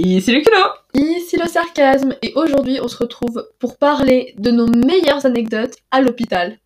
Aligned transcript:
Ici 0.00 0.30
le 0.30 0.42
culot 0.42 0.70
Ici 0.94 1.36
le 1.36 1.48
sarcasme 1.48 2.14
et 2.22 2.32
aujourd'hui 2.36 2.78
on 2.80 2.86
se 2.86 2.98
retrouve 2.98 3.48
pour 3.58 3.76
parler 3.78 4.32
de 4.38 4.52
nos 4.52 4.68
meilleures 4.68 5.26
anecdotes 5.26 5.74
à 5.90 6.00
l'hôpital. 6.00 6.56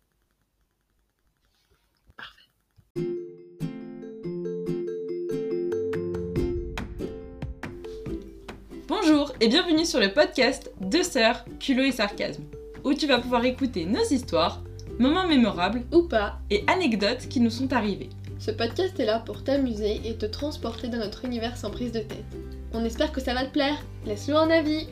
Bonjour 8.87 9.33
et 9.41 9.47
bienvenue 9.47 9.85
sur 9.85 9.99
le 9.99 10.13
podcast 10.13 10.71
Deux 10.79 11.01
sœurs, 11.01 11.43
culot 11.59 11.85
et 11.85 11.91
sarcasme, 11.91 12.43
où 12.83 12.93
tu 12.93 13.07
vas 13.07 13.17
pouvoir 13.17 13.43
écouter 13.45 13.85
nos 13.85 14.03
histoires, 14.03 14.61
moments 14.99 15.27
mémorables 15.27 15.81
Ou 15.91 16.03
pas, 16.03 16.37
et 16.51 16.63
anecdotes 16.67 17.27
qui 17.29 17.39
nous 17.39 17.49
sont 17.49 17.73
arrivés. 17.73 18.09
Ce 18.43 18.51
podcast 18.51 18.99
est 18.99 19.05
là 19.05 19.19
pour 19.19 19.41
t'amuser 19.45 20.01
et 20.03 20.17
te 20.17 20.25
transporter 20.25 20.89
dans 20.89 20.97
notre 20.97 21.23
univers 21.23 21.55
sans 21.55 21.71
prise 21.71 21.93
de 21.93 21.99
tête. 21.99 22.25
On 22.73 22.83
espère 22.83 23.13
que 23.13 23.21
ça 23.21 23.33
va 23.33 23.45
te 23.45 23.53
plaire. 23.53 23.81
Laisse-le 24.05 24.35
un 24.35 24.49
avis. 24.49 24.89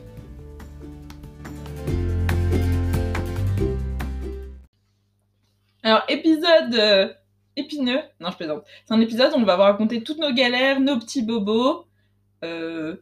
Alors, 5.82 6.02
épisode 6.08 6.74
euh, 6.76 7.12
épineux. 7.54 8.00
Non, 8.20 8.30
je 8.30 8.36
plaisante. 8.38 8.64
C'est 8.86 8.94
un 8.94 9.00
épisode 9.02 9.34
où 9.34 9.36
on 9.36 9.44
va 9.44 9.56
vous 9.56 9.62
raconter 9.62 10.02
toutes 10.02 10.18
nos 10.18 10.32
galères, 10.32 10.80
nos 10.80 10.98
petits 10.98 11.20
bobos, 11.20 11.84
euh, 12.44 12.96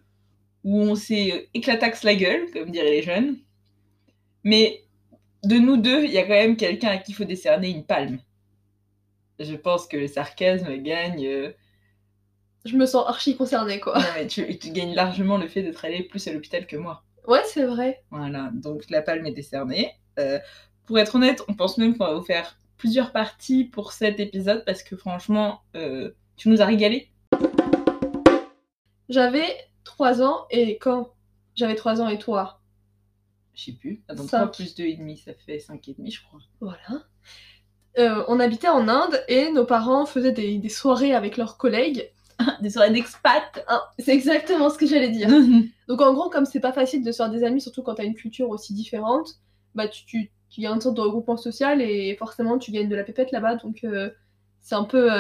où 0.65 0.81
on 0.81 0.97
s'est 0.97 1.49
éclataxe 1.55 2.03
la 2.03 2.17
gueule, 2.17 2.51
comme 2.53 2.73
diraient 2.73 2.91
les 2.91 3.03
jeunes. 3.03 3.37
Mais 4.43 4.83
de 5.45 5.59
nous 5.59 5.77
deux, 5.77 6.03
il 6.03 6.11
y 6.11 6.19
a 6.19 6.23
quand 6.23 6.31
même 6.31 6.57
quelqu'un 6.57 6.89
à 6.89 6.99
qui 6.99 7.13
il 7.13 7.15
faut 7.15 7.23
décerner 7.23 7.71
une 7.71 7.85
palme. 7.85 8.19
Je 9.41 9.55
pense 9.57 9.87
que 9.89 9.97
le 9.97 10.07
sarcasme 10.07 10.77
gagne. 10.77 11.27
euh, 11.27 11.53
Je 12.67 12.77
me 12.77 12.85
sens 12.87 13.05
archi 13.09 13.37
concernée 13.37 13.81
quoi. 13.81 13.99
Non, 13.99 14.05
mais 14.15 14.27
tu, 14.27 14.59
tu 14.59 14.71
gagnes 14.71 14.95
largement 14.95 15.39
le 15.39 15.49
fait 15.49 15.63
d'être 15.63 15.85
allé 15.85 16.03
plus 16.03 16.27
à 16.29 16.33
l'hôpital 16.33 16.67
que 16.67 16.77
moi. 16.77 17.03
Ouais, 17.27 17.43
c'est 17.47 17.65
vrai. 17.65 18.03
Voilà, 18.11 18.51
donc 18.53 18.89
la 18.91 19.03
palme 19.03 19.25
est 19.27 19.33
décernée. 19.33 19.93
Euh, 20.19 20.39
pour 20.87 20.99
être 20.99 21.15
honnête, 21.15 21.43
on 21.49 21.55
pense 21.55 21.79
même 21.79 21.97
qu'on 21.97 22.05
va 22.07 22.15
vous 22.15 22.23
faire 22.25 22.59
plusieurs 22.77 23.13
parties 23.13 23.65
pour 23.65 23.93
cet 23.93 24.21
épisode 24.21 24.65
parce 24.67 24.83
que 24.83 24.97
franchement, 24.97 25.63
euh, 25.77 26.11
tu 26.37 26.49
nous 26.51 26.61
as 26.61 26.67
régalé. 26.67 27.11
J'avais 29.09 29.57
3 29.85 30.23
ans 30.23 30.47
et 30.51 30.79
quand 30.79 31.15
j'avais 31.55 31.75
3 31.75 32.01
ans 32.01 32.09
et 32.09 32.19
toi? 32.19 32.61
Je 33.55 33.65
sais 33.65 33.73
plus. 33.73 34.03
Attends, 34.09 34.23
Cinq. 34.25 34.39
3 34.39 34.53
plus 34.53 34.75
2,5, 34.77 35.17
ça 35.25 35.33
fait 35.35 35.59
5,5 35.59 36.11
je 36.13 36.23
crois. 36.23 36.41
Voilà. 36.61 37.05
Euh, 37.99 38.25
on 38.29 38.39
habitait 38.41 38.69
en 38.69 38.89
Inde 38.89 39.21
et 39.29 39.51
nos 39.51 39.65
parents 39.65 40.07
faisaient 40.07 40.33
des, 40.33 40.59
des 40.59 40.69
soirées 40.69 41.15
avec 41.15 41.37
leurs 41.37 41.57
collègues. 41.57 42.11
Des 42.63 42.71
soirées 42.71 42.91
d'expat 42.91 43.63
Hein, 43.69 43.83
c'est 43.99 44.15
exactement 44.15 44.71
ce 44.71 44.79
que 44.79 44.87
j'allais 44.87 45.11
dire. 45.11 45.29
Donc 45.89 46.01
en 46.01 46.15
gros, 46.15 46.31
comme 46.31 46.47
c'est 46.47 46.61
pas 46.61 46.73
facile 46.73 47.05
de 47.05 47.13
se 47.13 47.19
faire 47.19 47.29
des 47.29 47.45
amis, 47.45 47.61
surtout 47.61 47.83
quand 47.83 47.97
t'as 47.97 48.05
une 48.05 48.15
culture 48.15 48.49
aussi 48.49 48.73
différente, 48.73 49.35
bah 49.75 49.89
tu, 49.89 50.07
tu, 50.07 50.31
tu 50.49 50.63
y 50.63 50.67
a 50.67 50.71
une 50.71 50.81
sorte 50.81 50.97
de 50.97 51.03
regroupement 51.03 51.37
social 51.37 51.83
et 51.83 52.17
forcément 52.19 52.57
tu 52.57 52.71
gagnes 52.71 52.89
de 52.89 52.97
la 52.97 53.05
pépette 53.05 53.31
là-bas, 53.31 53.57
donc 53.57 53.85
euh, 53.85 54.09
c'est 54.63 54.75
un 54.75 54.85
peu... 54.85 55.11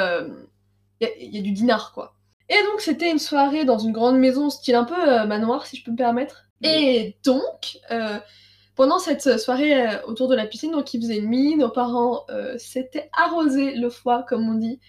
Il 1.00 1.06
y, 1.06 1.10
a, 1.10 1.36
y 1.36 1.38
a 1.38 1.42
du 1.42 1.52
dinar 1.52 1.92
quoi. 1.92 2.14
Et 2.50 2.62
donc 2.64 2.80
c'était 2.80 3.10
une 3.10 3.18
soirée 3.18 3.64
dans 3.64 3.78
une 3.78 3.92
grande 3.92 4.18
maison, 4.18 4.50
style 4.50 4.74
un 4.74 4.84
peu 4.84 5.08
euh, 5.08 5.26
manoir 5.26 5.66
si 5.66 5.76
je 5.76 5.84
peux 5.84 5.92
me 5.92 5.96
permettre. 5.96 6.46
Et 6.62 7.16
donc, 7.24 7.78
euh, 7.90 8.18
pendant 8.80 8.98
cette 8.98 9.38
soirée 9.38 9.74
euh, 9.88 10.02
autour 10.06 10.26
de 10.26 10.34
la 10.34 10.46
piscine, 10.46 10.72
donc 10.72 10.94
il 10.94 11.02
faisait 11.02 11.20
nuit, 11.20 11.54
nos 11.54 11.68
parents 11.68 12.24
euh, 12.30 12.56
s'étaient 12.56 13.10
arrosés 13.12 13.74
le 13.74 13.90
foie 13.90 14.24
comme 14.26 14.48
on 14.48 14.54
dit. 14.54 14.80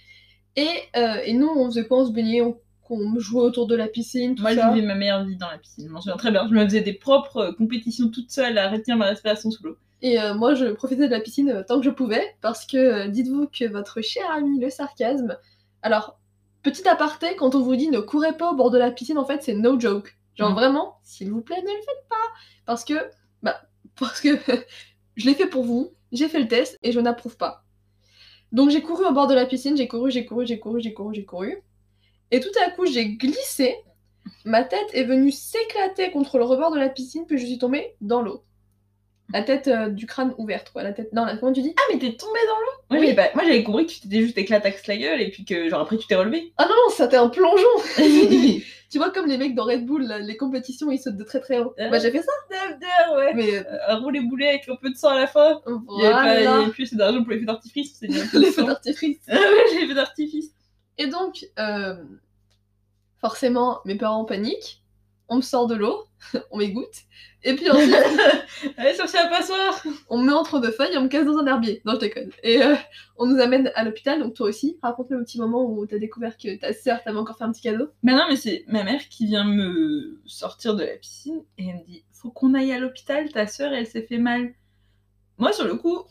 Et, 0.56 0.70
euh, 0.95 1.17
et 1.25 1.34
nous 1.34 1.50
on 1.50 1.66
faisait 1.66 1.86
quoi? 1.86 2.03
On 2.03 2.06
se 2.06 2.14
baignait, 2.14 2.42
on, 2.42 2.58
on 2.89 3.19
jouait 3.19 3.42
autour 3.42 3.67
de 3.67 3.75
la 3.75 3.89
piscine, 3.89 4.36
tout 4.36 4.44
Moi, 4.44 4.53
je 4.53 4.73
vivais 4.73 4.88
ma 4.88 4.95
meilleure 4.95 5.25
vie 5.25 5.36
dans 5.36 5.50
la 5.50 5.58
piscine. 5.58 5.88
Je 5.89 5.92
m'en 5.92 6.00
souviens 6.00 6.16
très 6.16 6.31
bien. 6.31 6.47
Je 6.47 6.53
me 6.53 6.64
faisais 6.64 6.80
des 6.80 6.94
propres 6.94 7.53
compétitions 7.58 8.08
toute 8.08 8.31
seule 8.31 8.58
à 8.58 8.69
retenir 8.69 8.95
ma 8.95 9.08
respiration 9.08 9.52
sous 9.52 9.62
l'eau. 9.66 9.78
Et 10.02 10.22
euh, 10.22 10.36
moi, 10.36 10.56
je 10.56 10.67
profitais 10.67 11.08
de 11.08 11.12
la 11.12 11.19
piscine 11.19 11.50
euh, 11.50 11.64
tant 11.67 11.80
que 11.80 11.86
je 11.86 11.89
pouvais, 11.89 12.23
parce 12.40 12.66
que 12.66 12.78
euh, 12.78 13.07
dites-vous 13.09 13.47
que 13.47 13.69
votre 13.69 14.00
cher 14.00 14.24
ami, 14.31 14.57
le 14.57 14.69
sarcasme. 14.69 15.38
Alors, 15.81 16.18
petit 16.63 16.88
aparté, 16.88 17.35
quand 17.35 17.56
on 17.56 17.62
vous 17.62 17.75
dit 17.75 17.90
ne 17.90 18.00
courez 18.00 18.38
pas 18.38 18.51
au 18.51 18.56
bord 18.56 18.72
de 18.72 18.78
la 18.78 18.90
piscine, 18.91 19.18
en 19.18 19.25
fait, 19.25 19.44
c'est 19.44 19.53
no 19.53 19.78
joke. 19.78 20.18
Genre 20.35 20.51
Mhm. 20.51 20.56
vraiment, 20.56 20.96
s'il 21.03 21.30
vous 21.30 21.41
plaît, 21.41 21.62
ne 21.62 21.68
le 21.68 21.81
faites 21.85 22.07
pas. 22.09 22.16
Parce 22.66 22.85
que, 22.85 22.94
parce 24.01 24.19
que 24.19 24.38
je 25.16 25.25
l'ai 25.25 25.35
fait 25.35 25.47
pour 25.47 25.63
vous, 25.63 25.94
j'ai 26.12 26.28
fait 26.28 26.39
le 26.39 26.47
test 26.47 26.78
et 26.84 26.91
je 26.91 27.00
n'approuve 27.00 27.38
pas. 27.38 27.63
Donc 28.51 28.69
j'ai 28.69 28.81
couru 28.81 29.06
au 29.06 29.13
bord 29.13 29.28
de 29.28 29.34
la 29.34 29.45
piscine, 29.45 29.78
j'ai 29.78 29.88
couru, 29.88 30.12
j'ai 30.12 30.25
couru, 30.25 30.45
j'ai 30.45 30.59
couru, 30.59 30.81
j'ai 30.81 30.94
couru, 30.94 31.16
j'ai 31.16 31.25
couru. 31.25 31.63
Et 32.31 32.39
tout 32.39 32.51
à 32.66 32.72
coup, 32.72 32.85
j'ai 32.85 33.16
glissé. 33.16 33.75
Ma 34.45 34.63
tête 34.63 34.89
est 34.94 35.03
venue 35.03 35.31
s'éclater 35.31 36.12
contre 36.12 36.38
le 36.38 36.44
rebord 36.44 36.72
de 36.72 36.79
la 36.79 36.89
piscine, 36.89 37.25
puis 37.25 37.38
je 37.38 37.45
suis 37.45 37.57
tombée 37.57 37.95
dans 38.01 38.22
l'eau. 38.22 38.44
La 39.34 39.44
tête 39.44 39.68
euh, 39.68 39.90
du 39.90 40.06
crâne 40.06 40.34
ouverte, 40.38 40.72
quoi. 40.72 40.84
La 40.84 40.94
tête. 40.94 41.12
Non, 41.14 41.25
la... 41.25 41.38
comment 41.38 41.53
tu 41.53 41.62
dis? 41.62 41.74
Ah, 41.78 41.81
mais 41.94 42.00
t'es 42.00 42.14
tombée 42.16 42.40
dans 42.47 42.59
l'eau? 42.59 42.72
Moi, 42.90 43.00
Oui. 43.00 43.08
j'avais 43.08 43.16
pas- 43.16 43.34
moi, 43.36 43.44
j'avais 43.46 43.64
compris 43.64 43.86
que 43.86 43.92
tu 43.92 44.00
t'étais 44.02 44.22
juste 44.22 44.38
éclataxe 44.38 44.88
la 44.88 44.97
gueule 44.97 45.22
et 45.22 45.30
puis 45.31 45.46
que, 45.46 45.69
genre, 45.69 45.81
après, 45.81 45.97
tu 45.97 46.08
t'es 46.08 46.16
relevé. 46.16 46.53
Ah 46.58 46.66
non, 46.66 46.72
non, 46.75 46.94
c'était 46.96 47.18
un 47.18 47.30
plongeon 47.30 47.68
Tu 48.92 48.97
vois, 48.97 49.09
comme 49.12 49.28
les 49.28 49.38
mecs 49.38 49.56
dans 49.56 49.64
Red 49.64 49.86
Bull, 49.86 50.03
là, 50.03 50.19
les 50.19 50.36
compétitions, 50.36 50.92
ils 50.92 50.97
sautent 51.00 51.16
de 51.16 51.24
très 51.24 51.40
très 51.40 51.59
haut. 51.59 51.74
Euh. 51.80 51.90
Bah, 51.90 52.00
j'ai 52.00 52.12
fait 52.12 52.22
ça. 52.22 53.16
ouais. 53.16 53.34
Mais 53.34 53.56
euh, 53.58 53.64
Un 53.88 53.97
rouler 54.00 54.19
boulet 54.19 54.50
avec 54.50 54.68
un 54.68 54.75
peu 54.75 54.90
de 54.90 54.96
sang 54.97 55.09
à 55.09 55.19
la 55.19 55.28
fin. 55.28 55.62
Il 55.66 56.06
avait, 56.06 56.12
pas, 56.13 56.36
il 56.36 56.42
y 56.42 56.46
voilà, 56.46 56.62
avait 56.63 56.72
plus 56.72 56.84
assez 56.84 56.96
d'argent 56.98 57.24
pour 57.24 57.31
les 57.31 57.40
feux 57.40 57.46
d'artifice. 57.46 58.02
Les 58.02 58.52
feux 58.52 58.66
d'artifice. 58.66 59.19
Ah 59.30 59.38
les 59.80 59.88
feux 59.88 59.94
d'artifice. 59.94 60.52
Et 60.98 61.08
donc, 61.08 61.48
euh, 61.58 61.96
forcément, 63.22 63.80
mes 63.86 63.96
parents 63.96 64.25
paniquent. 64.25 64.81
On 65.31 65.38
me 65.38 65.42
sort 65.42 65.66
de 65.66 65.75
l'eau, 65.75 66.08
on 66.52 66.58
m'égoutte. 66.58 67.06
Et 67.44 67.56
puis 67.56 67.72
ensuite, 67.72 67.96
Allez, 68.78 68.94
chercher 68.94 69.18
la 69.18 69.28
passoire. 69.30 69.81
on 70.09 70.18
me 70.18 70.28
met 70.28 70.34
entre 70.34 70.59
deux 70.59 70.72
feuilles 70.72 70.94
et 70.94 70.97
on 70.97 71.03
me 71.03 71.08
casse 71.08 71.25
dans 71.25 71.38
un 71.38 71.47
herbier. 71.47 71.81
Non, 71.86 71.94
je 71.94 72.00
déconne. 72.00 72.31
Et 72.44 72.62
euh, 72.62 72.75
on 73.18 73.28
nous 73.28 73.40
amène 73.40 73.72
à 73.75 73.86
l'hôpital, 73.86 74.19
donc 74.19 74.34
toi 74.34 74.50
aussi, 74.50 74.78
raconte-le 74.84 75.18
le 75.18 75.24
petit 75.24 75.40
moment 75.40 75.64
où 75.64 75.86
t'as 75.86 76.00
découvert 76.00 76.38
que 76.38 76.53
ta 76.58 76.74
sœur 76.74 77.02
t'avait 77.02 77.18
encore 77.18 77.38
fait 77.38 77.46
un 77.46 77.52
petit 77.53 77.62
cadeau. 77.62 77.88
Mais 78.03 78.12
non, 78.12 78.25
mais 78.28 78.36
c'est 78.36 78.66
ma 78.68 78.84
mère 78.84 79.08
qui 79.08 79.25
vient 79.25 79.46
me 79.46 80.22
sortir 80.25 80.75
de 80.75 80.84
la 80.84 80.97
piscine 80.97 81.42
et 81.58 81.69
elle 81.69 81.78
me 81.78 81.86
dit 81.86 82.03
Faut 82.12 82.30
qu'on 82.30 82.53
aille 82.53 82.74
à 82.74 82.80
l'hôpital, 82.80 83.31
ta 83.31 83.48
soeur 83.48 83.72
elle 83.72 83.88
s'est 83.88 84.03
fait 84.03 84.19
mal. 84.19 84.53
Moi, 85.38 85.53
sur 85.53 85.66
le 85.66 85.75
coup, 85.75 86.03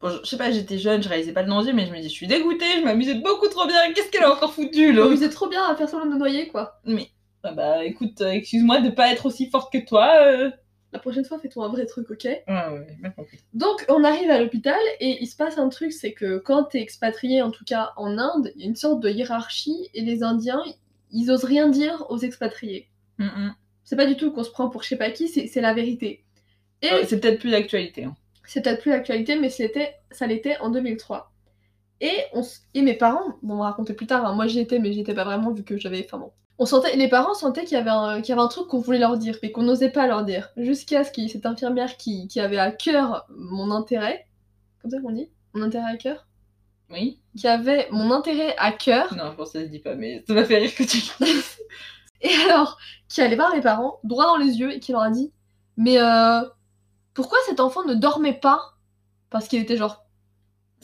bon, 0.00 0.08
je 0.10 0.18
je 0.24 0.28
sais 0.28 0.36
pas, 0.36 0.50
j'étais 0.50 0.78
jeune, 0.78 1.00
je 1.00 1.08
réalisais 1.08 1.32
pas 1.32 1.42
le 1.42 1.48
danger, 1.48 1.72
mais 1.72 1.86
je 1.86 1.92
me 1.92 2.00
dis 2.00 2.08
Je 2.08 2.14
suis 2.14 2.26
dégoûtée, 2.26 2.80
je 2.80 2.84
m'amusais 2.84 3.14
beaucoup 3.14 3.46
trop 3.46 3.68
bien, 3.68 3.92
qu'est-ce 3.94 4.10
qu'elle 4.10 4.24
a 4.24 4.32
encore 4.32 4.52
foutu 4.52 4.90
On 4.90 5.04
là 5.04 5.10
faisait 5.12 5.30
trop 5.30 5.48
bien 5.48 5.64
à 5.64 5.76
faire 5.76 5.88
semblant 5.88 6.12
de 6.12 6.18
noyer, 6.18 6.48
quoi. 6.48 6.80
Mais, 6.84 7.08
ah 7.44 7.52
bah 7.52 7.84
écoute, 7.84 8.20
euh, 8.20 8.30
excuse-moi 8.30 8.80
de 8.80 8.90
pas 8.90 9.12
être 9.12 9.26
aussi 9.26 9.50
forte 9.50 9.72
que 9.72 9.78
toi. 9.84 10.16
euh. 10.26 10.50
La 10.92 10.98
prochaine 11.00 11.24
fois, 11.24 11.38
fais-toi 11.40 11.66
un 11.66 11.68
vrai 11.70 11.86
truc, 11.86 12.08
ok? 12.10 12.24
Ouais, 12.24 12.42
ouais, 12.46 12.96
bien 13.00 13.10
compris. 13.10 13.38
Donc, 13.52 13.84
on 13.88 14.04
arrive 14.04 14.30
à 14.30 14.38
l'hôpital 14.40 14.78
et 15.00 15.18
il 15.20 15.26
se 15.26 15.34
passe 15.36 15.58
un 15.58 15.68
truc, 15.68 15.92
c'est 15.92 16.12
que 16.12 16.38
quand 16.38 16.64
t'es 16.64 16.80
expatrié, 16.80 17.42
en 17.42 17.50
tout 17.50 17.64
cas 17.64 17.92
en 17.96 18.16
Inde, 18.16 18.52
il 18.54 18.62
y 18.62 18.64
a 18.64 18.68
une 18.68 18.76
sorte 18.76 19.00
de 19.00 19.08
hiérarchie 19.10 19.90
et 19.94 20.02
les 20.02 20.22
Indiens, 20.22 20.62
ils 21.10 21.30
osent 21.32 21.44
rien 21.44 21.68
dire 21.68 22.06
aux 22.10 22.18
expatriés. 22.18 22.88
Mm. 23.18 23.50
C'est 23.82 23.96
pas 23.96 24.06
du 24.06 24.16
tout 24.16 24.30
qu'on 24.32 24.44
se 24.44 24.50
prend 24.50 24.70
pour 24.70 24.82
je 24.84 24.88
sais 24.88 24.96
pas 24.96 25.10
qui, 25.10 25.28
c'est 25.28 25.60
la 25.60 25.74
vérité. 25.74 26.24
Et 26.82 26.92
Euh, 26.92 27.02
c'est 27.06 27.18
peut-être 27.20 27.40
plus 27.40 27.50
d'actualité. 27.50 28.04
hein. 28.04 28.14
c'est 28.46 28.62
peut-être 28.62 28.80
plus 28.80 28.90
l'actualité, 28.90 29.36
mais 29.38 29.50
c'était, 29.50 29.94
ça 30.12 30.26
l'était 30.28 30.58
en 30.58 30.70
2003. 30.70 31.32
Et, 32.00 32.12
on, 32.34 32.40
s- 32.40 32.62
et 32.74 32.82
mes 32.82 32.94
parents, 32.94 33.34
bon, 33.42 33.54
on 33.54 33.58
va 33.58 33.64
raconter 33.64 33.94
plus 33.94 34.06
tard, 34.06 34.24
hein, 34.26 34.34
moi 34.34 34.46
j'y 34.46 34.60
étais, 34.60 34.78
mais 34.78 34.92
j'y 34.92 35.00
étais 35.00 35.14
pas 35.14 35.24
vraiment 35.24 35.50
vu 35.52 35.64
que 35.64 35.76
j'avais. 35.76 36.04
Enfin 36.04 36.18
bon. 36.18 36.32
On 36.58 36.66
sentait, 36.66 36.96
les 36.96 37.08
parents 37.08 37.34
sentaient 37.34 37.64
qu'il 37.64 37.76
y 37.76 37.80
avait 37.80 37.90
un, 37.90 38.20
qu'il 38.20 38.28
y 38.30 38.32
avait 38.32 38.42
un 38.42 38.48
truc 38.48 38.68
qu'on 38.68 38.78
voulait 38.78 38.98
leur 38.98 39.16
dire, 39.18 39.36
mais 39.42 39.50
qu'on 39.50 39.62
n'osait 39.62 39.90
pas 39.90 40.06
leur 40.06 40.24
dire. 40.24 40.50
Jusqu'à 40.56 41.02
ce 41.02 41.10
qu'il 41.10 41.24
y 41.24 41.26
ait 41.26 41.30
cette 41.30 41.46
infirmière 41.46 41.96
qui, 41.96 42.28
qui 42.28 42.38
avait 42.38 42.58
à 42.58 42.70
cœur 42.70 43.26
mon 43.28 43.70
intérêt, 43.72 44.28
comme 44.80 44.90
ça 44.90 45.00
qu'on 45.00 45.12
dit? 45.12 45.30
Mon 45.52 45.62
intérêt 45.62 45.92
à 45.92 45.96
cœur? 45.96 46.26
Oui. 46.90 47.18
Qui 47.36 47.48
avait 47.48 47.88
mon 47.90 48.10
intérêt 48.10 48.54
à 48.58 48.70
cœur, 48.70 49.14
Non, 49.14 49.32
je 49.32 49.36
pense 49.36 49.52
que 49.52 49.58
ça 49.58 49.64
se 49.64 49.70
dit 49.70 49.80
pas, 49.80 49.94
mais 49.94 50.22
ça 50.26 50.34
m'a 50.34 50.44
fait 50.44 50.58
rire 50.58 50.74
que 50.74 50.84
tu 50.84 50.98
et 52.20 52.34
alors, 52.44 52.78
qui 53.08 53.20
allait 53.20 53.36
voir 53.36 53.54
mes 53.54 53.60
parents, 53.60 53.98
droit 54.04 54.26
dans 54.26 54.36
les 54.36 54.58
yeux, 54.58 54.72
et 54.72 54.80
qui 54.80 54.92
leur 54.92 55.02
a 55.02 55.10
dit 55.10 55.32
Mais 55.76 55.98
euh, 55.98 56.42
pourquoi 57.14 57.38
cet 57.46 57.60
enfant 57.60 57.84
ne 57.84 57.94
dormait 57.94 58.38
pas? 58.38 58.74
Parce 59.30 59.48
qu'il 59.48 59.60
était 59.60 59.76
genre, 59.76 60.04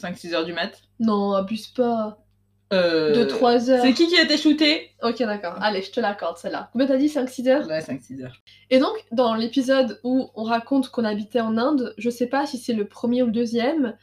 5-6 0.00 0.34
heures 0.34 0.44
du 0.44 0.52
mat? 0.52 0.80
non, 0.98 1.32
abuse 1.32 1.68
pas. 1.68 2.19
Euh, 2.72 3.12
De 3.14 3.24
3 3.24 3.68
heures. 3.70 3.82
C'est 3.82 3.92
qui 3.94 4.06
qui 4.06 4.16
a 4.16 4.22
été 4.22 4.36
shooté 4.36 4.90
Ok, 5.02 5.18
d'accord. 5.18 5.54
Allez, 5.60 5.82
je 5.82 5.90
te 5.90 5.98
l'accorde, 5.98 6.36
celle-là. 6.38 6.68
Combien 6.72 6.86
t'as 6.86 6.96
dit 6.98 7.08
5-6 7.08 7.48
heures 7.48 7.66
Ouais, 7.66 7.80
5-6 7.80 8.22
heures. 8.22 8.36
Et 8.70 8.78
donc, 8.78 8.92
dans 9.10 9.34
l'épisode 9.34 9.98
où 10.04 10.30
on 10.36 10.44
raconte 10.44 10.88
qu'on 10.90 11.04
habitait 11.04 11.40
en 11.40 11.56
Inde, 11.58 11.94
je 11.98 12.10
sais 12.10 12.28
pas 12.28 12.46
si 12.46 12.58
c'est 12.58 12.72
le 12.72 12.84
premier 12.86 13.22
ou 13.22 13.26
le 13.26 13.32
deuxième, 13.32 13.96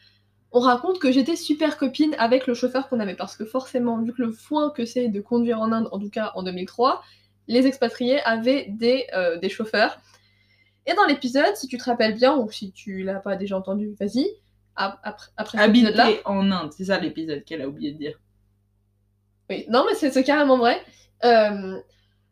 on 0.51 0.59
raconte 0.59 0.99
que 0.99 1.11
j'étais 1.13 1.35
super 1.37 1.77
copine 1.77 2.13
avec 2.19 2.45
le 2.45 2.53
chauffeur 2.53 2.89
qu'on 2.89 2.99
avait. 2.99 3.15
Parce 3.15 3.37
que 3.37 3.45
forcément, 3.45 4.01
vu 4.01 4.11
que 4.13 4.21
le 4.21 4.31
foin 4.31 4.69
que 4.69 4.85
c'est 4.85 5.07
de 5.07 5.21
conduire 5.21 5.61
en 5.61 5.71
Inde, 5.71 5.87
en 5.93 5.99
tout 5.99 6.09
cas 6.09 6.31
en 6.35 6.43
2003, 6.43 7.01
les 7.47 7.67
expatriés 7.67 8.19
avaient 8.23 8.65
des, 8.69 9.05
euh, 9.15 9.37
des 9.37 9.47
chauffeurs. 9.49 9.97
Et 10.85 10.93
dans 10.93 11.05
l'épisode, 11.05 11.55
si 11.55 11.67
tu 11.67 11.77
te 11.77 11.85
rappelles 11.85 12.15
bien, 12.15 12.35
ou 12.35 12.51
si 12.51 12.71
tu 12.73 13.03
l'as 13.03 13.19
pas 13.19 13.37
déjà 13.37 13.57
entendu, 13.57 13.95
vas-y, 13.99 14.25
ap- 14.75 14.99
après, 15.03 15.27
après. 15.37 15.57
Habité 15.59 16.21
en 16.25 16.51
Inde, 16.51 16.71
c'est 16.75 16.85
ça 16.85 16.99
l'épisode 16.99 17.43
qu'elle 17.45 17.61
a 17.61 17.67
oublié 17.69 17.91
de 17.93 17.97
dire. 17.97 18.19
Oui, 19.49 19.65
non, 19.69 19.85
mais 19.87 19.95
c'est 19.95 20.23
carrément 20.23 20.57
vrai. 20.57 20.81
Euh, 21.23 21.79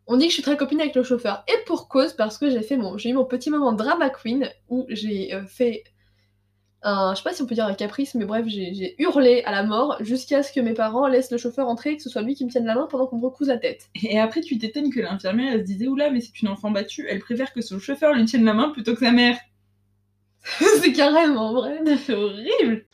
On 0.06 0.16
dit 0.16 0.26
que 0.26 0.30
je 0.30 0.34
suis 0.34 0.42
très 0.42 0.56
copine 0.56 0.80
avec 0.80 0.94
le 0.94 1.02
chauffeur. 1.04 1.44
Et 1.48 1.64
pour 1.66 1.88
cause, 1.88 2.14
parce 2.14 2.38
que 2.38 2.50
j'ai 2.50 2.62
fait 2.62 2.76
mon, 2.76 2.98
j'ai 2.98 3.10
eu 3.10 3.14
mon 3.14 3.24
petit 3.26 3.50
moment 3.50 3.72
drama 3.72 4.10
queen 4.10 4.50
où 4.68 4.86
j'ai 4.90 5.34
euh, 5.34 5.44
fait 5.46 5.84
un, 6.82 7.12
je 7.14 7.18
sais 7.18 7.24
pas 7.24 7.32
si 7.34 7.42
on 7.42 7.46
peut 7.46 7.54
dire 7.54 7.66
un 7.66 7.74
caprice, 7.74 8.14
mais 8.14 8.24
bref, 8.26 8.46
j'ai, 8.46 8.72
j'ai 8.74 8.94
hurlé 9.02 9.42
à 9.44 9.50
la 9.52 9.62
mort 9.64 9.96
jusqu'à 10.00 10.42
ce 10.42 10.52
que 10.52 10.60
mes 10.60 10.74
parents 10.74 11.06
laissent 11.08 11.30
le 11.32 11.38
chauffeur 11.38 11.68
entrer 11.68 11.92
et 11.92 11.96
que 11.96 12.02
ce 12.02 12.10
soit 12.10 12.22
lui 12.22 12.34
qui 12.34 12.44
me 12.44 12.50
tienne 12.50 12.66
la 12.66 12.74
main 12.74 12.86
pendant 12.88 13.06
qu'on 13.06 13.18
me 13.18 13.24
recouse 13.26 13.48
la 13.48 13.58
tête. 13.58 13.88
Et 14.02 14.18
après, 14.20 14.40
tu 14.42 14.58
t'étonnes 14.58 14.90
que 14.92 15.00
l'infirmière, 15.00 15.52
elle 15.54 15.60
se 15.60 15.64
disait 15.66 15.88
Oula, 15.88 16.10
mais 16.10 16.20
c'est 16.20 16.40
une 16.42 16.48
enfant 16.48 16.70
battue, 16.70 17.06
elle 17.08 17.18
préfère 17.20 17.52
que 17.52 17.60
son 17.60 17.78
chauffeur 17.80 18.12
lui 18.14 18.24
tienne 18.26 18.44
la 18.44 18.54
main 18.54 18.70
plutôt 18.70 18.94
que 18.94 19.00
sa 19.00 19.12
mère. 19.12 19.38
c'est 20.80 20.92
carrément 20.92 21.52
vrai. 21.54 21.80
C'est 22.06 22.14
horrible. 22.14 22.86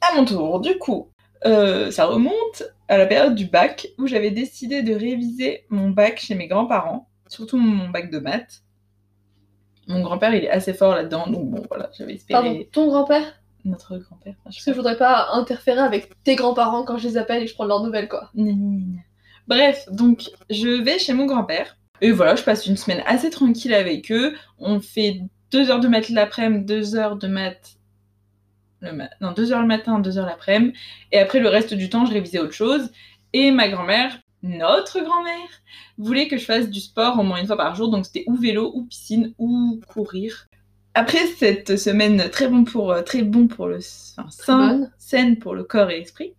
À 0.00 0.14
mon 0.14 0.24
tour, 0.24 0.60
du 0.60 0.76
coup, 0.78 1.11
euh, 1.46 1.90
ça 1.90 2.06
remonte 2.06 2.62
à 2.88 2.98
la 2.98 3.06
période 3.06 3.34
du 3.34 3.46
bac 3.46 3.88
où 3.98 4.06
j'avais 4.06 4.30
décidé 4.30 4.82
de 4.82 4.94
réviser 4.94 5.64
mon 5.70 5.90
bac 5.90 6.18
chez 6.20 6.34
mes 6.34 6.46
grands-parents, 6.46 7.08
surtout 7.28 7.58
mon 7.58 7.88
bac 7.88 8.10
de 8.10 8.18
maths. 8.18 8.62
Mon 9.88 10.02
grand-père, 10.02 10.34
il 10.34 10.44
est 10.44 10.50
assez 10.50 10.74
fort 10.74 10.94
là-dedans, 10.94 11.26
donc 11.26 11.50
bon, 11.50 11.62
voilà, 11.68 11.90
j'avais 11.96 12.14
espéré. 12.14 12.42
Pardon, 12.42 12.64
ton 12.72 12.88
grand-père? 12.88 13.42
Notre 13.64 13.96
grand-père. 13.98 14.34
enfin, 14.34 14.44
Parce 14.44 14.64
que 14.64 14.70
je 14.70 14.76
voudrais 14.76 14.96
pas 14.96 15.28
interférer 15.32 15.80
avec 15.80 16.10
tes 16.22 16.36
grands-parents 16.36 16.84
quand 16.84 16.98
je 16.98 17.08
les 17.08 17.16
appelle 17.16 17.42
et 17.42 17.46
je 17.46 17.54
prends 17.54 17.64
leurs 17.64 17.82
nouvelles, 17.82 18.08
quoi. 18.08 18.30
Bref, 19.48 19.86
donc 19.90 20.30
je 20.50 20.68
vais 20.82 20.98
chez 20.98 21.12
mon 21.12 21.26
grand-père. 21.26 21.76
Et 22.00 22.10
voilà, 22.10 22.34
je 22.36 22.42
passe 22.42 22.66
une 22.66 22.76
semaine 22.76 23.02
assez 23.06 23.30
tranquille 23.30 23.74
avec 23.74 24.10
eux. 24.10 24.34
On 24.58 24.80
fait 24.80 25.20
deux 25.52 25.70
heures 25.70 25.80
de 25.80 25.88
maths 25.88 26.08
l'après-midi, 26.08 26.64
deux 26.64 26.96
heures 26.96 27.16
de 27.16 27.28
maths. 27.28 27.76
Le 28.82 28.92
ma- 28.92 29.08
Non, 29.20 29.32
deux 29.32 29.52
heures 29.52 29.62
le 29.62 29.66
matin, 29.66 29.98
deux 30.00 30.18
heures 30.18 30.26
l'après-midi. 30.26 30.76
Et 31.12 31.18
après, 31.18 31.40
le 31.40 31.48
reste 31.48 31.72
du 31.74 31.88
temps, 31.88 32.04
je 32.04 32.12
révisais 32.12 32.38
autre 32.40 32.52
chose. 32.52 32.90
Et 33.32 33.50
ma 33.50 33.68
grand-mère, 33.68 34.18
notre 34.42 35.00
grand-mère, 35.00 35.48
voulait 35.98 36.28
que 36.28 36.36
je 36.36 36.44
fasse 36.44 36.68
du 36.68 36.80
sport 36.80 37.18
au 37.18 37.22
moins 37.22 37.40
une 37.40 37.46
fois 37.46 37.56
par 37.56 37.74
jour. 37.74 37.90
Donc 37.90 38.04
c'était 38.06 38.24
ou 38.26 38.34
vélo, 38.36 38.70
ou 38.74 38.84
piscine, 38.84 39.32
ou 39.38 39.80
courir. 39.88 40.48
Après 40.94 41.26
cette 41.38 41.78
semaine 41.78 42.28
très 42.30 42.48
bon 42.48 42.64
pour, 42.64 42.92
euh, 42.92 43.00
très 43.02 43.22
bon 43.22 43.46
pour 43.48 43.66
le 43.66 43.76
enfin, 43.78 44.26
sain, 44.30 44.90
saine 44.98 45.38
pour 45.38 45.54
le 45.54 45.64
corps 45.64 45.88
et 45.90 45.98
l'esprit, 46.00 46.34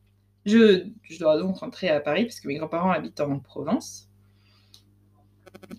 je, 0.45 0.83
je 1.01 1.17
dois 1.19 1.39
donc 1.39 1.57
rentrer 1.57 1.89
à 1.89 1.99
Paris 1.99 2.25
parce 2.25 2.39
que 2.39 2.47
mes 2.47 2.57
grands-parents 2.57 2.91
habitent 2.91 3.19
en 3.21 3.39
Provence. 3.39 4.09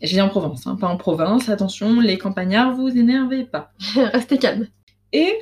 Je 0.02 0.08
dis 0.08 0.20
en 0.20 0.28
Provence, 0.28 0.66
hein, 0.66 0.76
pas 0.76 0.88
en 0.88 0.96
province. 0.96 1.48
Attention, 1.48 2.00
les 2.00 2.18
campagnards, 2.18 2.74
vous 2.74 2.88
énervez 2.88 3.44
pas. 3.44 3.70
Restez 3.94 4.38
calme. 4.38 4.66
Et 5.12 5.32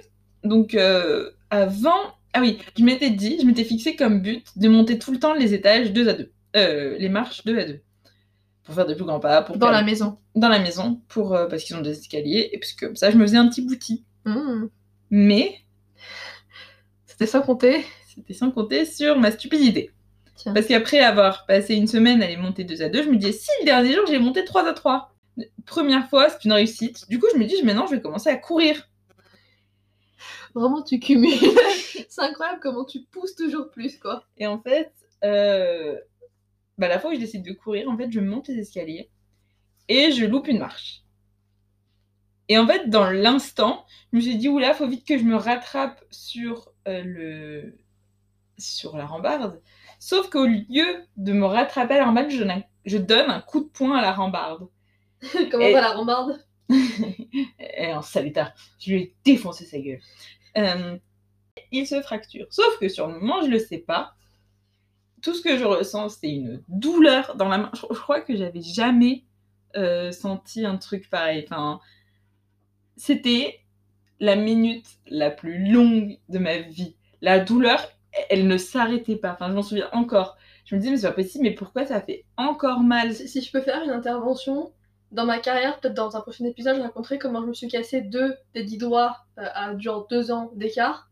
donc, 0.45 0.75
euh, 0.75 1.31
avant. 1.51 2.15
Ah 2.35 2.41
oui, 2.41 2.59
je 2.79 2.83
m'étais 2.85 3.11
dit, 3.11 3.39
je 3.41 3.47
m'étais 3.47 3.65
fixé 3.65 3.95
comme 3.97 4.21
but 4.23 4.47
de 4.57 4.69
monter 4.69 4.99
tout 4.99 5.13
le 5.13 5.19
temps 5.19 5.35
les 5.35 5.53
étages 5.55 5.93
deux 5.93 6.09
à 6.09 6.15
deux. 6.15 6.33
Euh, 6.57 6.97
les 6.99 7.09
marches 7.09 7.45
deux 7.45 7.59
à 7.59 7.65
deux. 7.65 7.81
Pour 8.65 8.75
faire 8.75 8.87
des 8.87 8.95
plus 8.95 9.05
grands 9.05 9.21
pas. 9.21 9.43
Pour 9.43 9.57
Dans 9.59 9.67
faire- 9.67 9.73
la 9.77 9.83
maison. 9.83 10.19
dans 10.35 10.49
la 10.49 10.59
maison, 10.59 11.01
pour, 11.09 11.35
euh, 11.35 11.47
parce 11.47 11.65
qu'ils 11.65 11.77
ont 11.77 11.81
des 11.83 11.91
escaliers. 11.99 12.49
Et 12.53 12.59
parce 12.59 12.73
que 12.73 12.87
comme 12.87 12.97
ça, 12.97 13.11
je 13.11 13.17
me 13.17 13.23
faisais 13.27 13.37
un 13.37 13.49
petit 13.49 13.63
bouti. 13.63 14.05
Mmh. 14.25 14.67
Mais 15.11 15.57
C'était 17.07 17.27
sans 17.27 17.43
compter. 17.43 17.85
c'était 18.15 18.35
sans 18.35 18.51
compter 18.51 18.85
sur 18.85 19.19
ma 19.19 19.31
stupidité. 19.31 19.91
Tiens. 20.37 20.55
Parce 20.55 20.67
qu'après 20.67 21.01
avoir 21.01 21.45
passé 21.47 21.75
une 21.75 21.87
semaine 21.87 22.23
à 22.23 22.27
les 22.29 22.37
monter 22.37 22.65
deux 22.65 22.83
à 22.83 22.89
deux, 22.89 23.03
je 23.03 23.11
me 23.11 23.17
disais, 23.17 23.33
si 23.33 23.49
le 23.61 23.67
dernier 23.67 23.93
jour, 23.95 24.07
j'ai 24.07 24.19
monté 24.19 24.45
3 24.45 24.67
à 24.69 24.73
3. 24.73 25.13
Première 25.67 26.09
fois, 26.09 26.29
c'est 26.31 26.45
une 26.45 26.53
réussite. 26.53 27.09
Du 27.09 27.19
coup, 27.19 27.27
je 27.35 27.39
me 27.39 27.45
dis, 27.45 27.63
maintenant, 27.63 27.87
je 27.87 27.95
vais 27.95 28.01
commencer 28.01 28.29
à 28.31 28.37
courir. 28.37 28.89
Vraiment, 30.55 30.83
tu 30.83 30.99
cumules. 30.99 31.33
C'est 32.09 32.21
incroyable 32.21 32.61
comment 32.63 32.85
tu 32.85 33.01
pousses 33.01 33.35
toujours 33.35 33.71
plus, 33.71 33.99
quoi. 33.99 34.25
Et 34.37 34.47
en 34.47 34.61
fait, 34.61 34.93
euh, 35.25 35.99
bah, 36.79 36.89
la 36.89 36.99
fois 36.99 37.11
où 37.11 37.15
je 37.15 37.21
décide 37.21 37.45
de 37.45 37.53
courir, 37.53 37.89
en 37.89 37.97
fait, 37.97 38.11
je 38.11 38.21
monte 38.21 38.49
les 38.49 38.59
escaliers 38.59 39.11
et 39.89 40.13
je 40.13 40.25
loupe 40.27 40.49
une 40.49 40.59
marche. 40.59 41.03
Et 42.49 42.59
en 42.59 42.67
fait, 42.67 42.91
dans 42.91 43.11
l'instant, 43.11 43.87
je 44.13 44.17
me 44.17 44.23
suis 44.23 44.37
dit, 44.37 44.49
oula, 44.49 44.75
faut 44.75 44.87
vite 44.87 45.07
que 45.07 45.17
je 45.17 45.25
me 45.25 45.37
rattrape 45.37 46.05
sur, 46.11 46.73
euh, 46.89 47.03
le... 47.03 47.79
sur 48.59 48.97
la 48.97 49.07
rambarde. 49.07 49.63
Sauf 49.99 50.29
qu'au 50.29 50.47
lieu 50.47 51.05
de 51.17 51.33
me 51.33 51.47
rattraper 51.47 51.95
à 51.95 51.99
la 51.99 52.05
rambarde, 52.07 52.31
je 52.31 52.39
donne 52.39 52.51
un, 52.51 52.63
je 52.85 52.99
donne 52.99 53.31
un 53.31 53.41
coup 53.41 53.61
de 53.61 53.69
poing 53.69 53.97
à 53.97 54.03
la 54.03 54.13
rambarde. 54.13 54.69
comment 55.51 55.65
Et- 55.65 55.73
va 55.73 55.81
la 55.81 55.93
rambarde? 55.93 56.45
Et 57.79 57.93
en 57.93 58.03
je 58.03 58.91
lui 58.91 59.01
ai 59.01 59.15
défoncé 59.25 59.65
sa 59.65 59.79
gueule. 59.79 60.01
Euh, 60.59 60.97
il 61.71 61.87
se 61.87 62.01
fracture. 62.03 62.47
Sauf 62.51 62.79
que 62.79 62.89
sur 62.89 63.07
le 63.07 63.19
moment, 63.19 63.43
je 63.43 63.49
le 63.49 63.59
sais 63.59 63.79
pas. 63.79 64.15
Tout 65.23 65.35
ce 65.35 65.43
que 65.43 65.57
je 65.57 65.65
ressens, 65.65 66.09
c'est 66.21 66.31
une 66.31 66.63
douleur 66.69 67.37
dans 67.37 67.49
la 67.49 67.59
main. 67.59 67.71
Je, 67.75 67.87
crois 67.87 68.21
que 68.21 68.37
j'avais 68.37 68.63
jamais 68.63 69.25
euh, 69.77 70.11
senti 70.13 70.65
un 70.65 70.77
truc 70.77 71.09
pareil. 71.09 71.45
Enfin, 71.47 71.81
c'était 72.97 73.61
la 74.21 74.37
minute 74.37 74.87
la 75.07 75.31
plus 75.31 75.71
longue 75.71 76.19
de 76.29 76.39
ma 76.39 76.59
vie. 76.59 76.97
La 77.21 77.39
douleur, 77.39 77.89
elle 78.31 78.47
ne 78.47 78.57
s'arrêtait 78.57 79.17
pas. 79.17 79.33
Enfin, 79.33 79.49
je 79.49 79.55
m'en 79.55 79.63
souviens 79.63 79.89
encore. 79.93 80.37
Je 80.65 80.75
me 80.75 80.81
disais, 80.81 80.91
mais 80.93 80.97
c'est 80.99 81.09
pas 81.09 81.15
possible, 81.15 81.45
mais 81.45 81.55
pourquoi 81.55 81.87
ça 81.87 82.01
fait 82.01 82.25
encore 82.37 82.81
mal? 82.81 83.15
Si 83.15 83.41
je 83.43 83.51
peux 83.51 83.61
faire 83.61 83.83
une 83.83 83.91
intervention, 83.91 84.73
dans 85.13 85.27
ma 85.27 85.39
carrière, 85.39 85.79
peut-être 85.79 85.95
dans 85.95 86.17
un 86.17 86.21
prochain 86.21 86.45
épisode, 86.47 86.77
je 86.77 86.83
raconterai 86.83 87.19
comment 87.19 87.43
je 87.43 87.47
me 87.47 87.53
suis 87.53 87.69
cassé 87.69 88.01
deux 88.01 88.35
des 88.55 88.65
dix 88.65 88.79
doigts 88.79 89.19
euh, 89.39 89.45
à 89.55 89.79
genre 89.79 90.07
deux 90.09 90.33
ans 90.33 90.51
d'écart. 90.55 91.11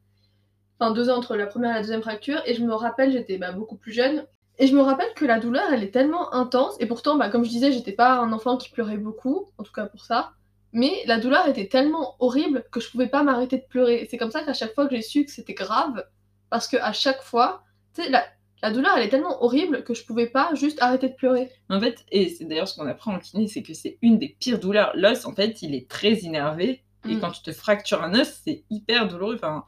Enfin, 0.79 0.93
deux 0.93 1.11
ans 1.11 1.19
entre 1.19 1.37
la 1.37 1.47
première 1.47 1.73
et 1.73 1.75
la 1.75 1.81
deuxième 1.81 2.00
fracture. 2.00 2.41
Et 2.47 2.55
je 2.55 2.64
me 2.64 2.73
rappelle, 2.75 3.12
j'étais 3.12 3.37
bah, 3.37 3.52
beaucoup 3.52 3.76
plus 3.76 3.93
jeune. 3.93 4.26
Et 4.58 4.67
je 4.67 4.75
me 4.75 4.81
rappelle 4.81 5.12
que 5.14 5.26
la 5.26 5.38
douleur, 5.38 5.70
elle 5.73 5.85
est 5.85 5.91
tellement 5.91 6.32
intense. 6.32 6.76
Et 6.81 6.87
pourtant, 6.87 7.17
bah, 7.17 7.29
comme 7.29 7.44
je 7.44 7.50
disais, 7.50 7.73
j'étais 7.73 7.93
pas 7.93 8.14
un 8.14 8.32
enfant 8.32 8.56
qui 8.56 8.70
pleurait 8.70 8.97
beaucoup, 8.97 9.50
en 9.58 9.62
tout 9.62 9.73
cas 9.73 9.87
pour 9.87 10.05
ça. 10.05 10.32
Mais 10.73 11.02
la 11.06 11.19
douleur 11.19 11.47
était 11.49 11.69
tellement 11.69 12.17
horrible 12.20 12.64
que 12.73 12.81
je 12.81 12.91
pouvais 12.91 13.08
pas 13.08 13.23
m'arrêter 13.23 13.58
de 13.58 13.64
pleurer. 13.69 14.02
Et 14.02 14.08
c'est 14.11 14.17
comme 14.17 14.31
ça 14.31 14.43
qu'à 14.43 14.55
chaque 14.55 14.75
fois 14.75 14.87
que 14.87 14.97
j'ai 14.97 15.02
su 15.02 15.26
que 15.26 15.31
c'était 15.31 15.55
grave, 15.55 16.05
parce 16.49 16.69
que 16.69 16.79
à 16.79 16.93
chaque 16.93 17.23
fois, 17.23 17.62
tu 17.94 18.02
sais, 18.02 18.08
la, 18.08 18.25
la 18.62 18.71
douleur, 18.71 18.97
elle 18.97 19.05
est 19.05 19.09
tellement 19.09 19.43
horrible 19.43 19.85
que 19.85 19.95
je 19.95 20.05
pouvais 20.05 20.27
pas 20.27 20.55
juste 20.55 20.83
arrêter 20.83 21.09
de 21.09 21.15
pleurer. 21.15 21.51
En 21.69 21.81
fait, 21.81 22.05
et 22.11 22.29
c'est 22.29 22.45
d'ailleurs 22.45 22.69
ce 22.69 22.77
qu'on 22.79 22.87
apprend 22.87 23.15
en 23.15 23.19
kiné, 23.19 23.47
c'est 23.49 23.62
que 23.62 23.73
c'est 23.75 23.99
une 24.03 24.19
des 24.19 24.37
pires 24.39 24.61
douleurs. 24.61 24.93
L'os, 24.95 25.25
en 25.27 25.35
fait, 25.35 25.62
il 25.62 25.75
est 25.75 25.89
très 25.89 26.12
innervé. 26.15 26.83
Et 27.09 27.15
Mm. 27.15 27.21
quand 27.21 27.31
tu 27.31 27.43
te 27.43 27.53
fractures 27.53 28.03
un 28.03 28.15
os, 28.19 28.41
c'est 28.45 28.65
hyper 28.69 29.09
douloureux. 29.09 29.37
Enfin, 29.37 29.65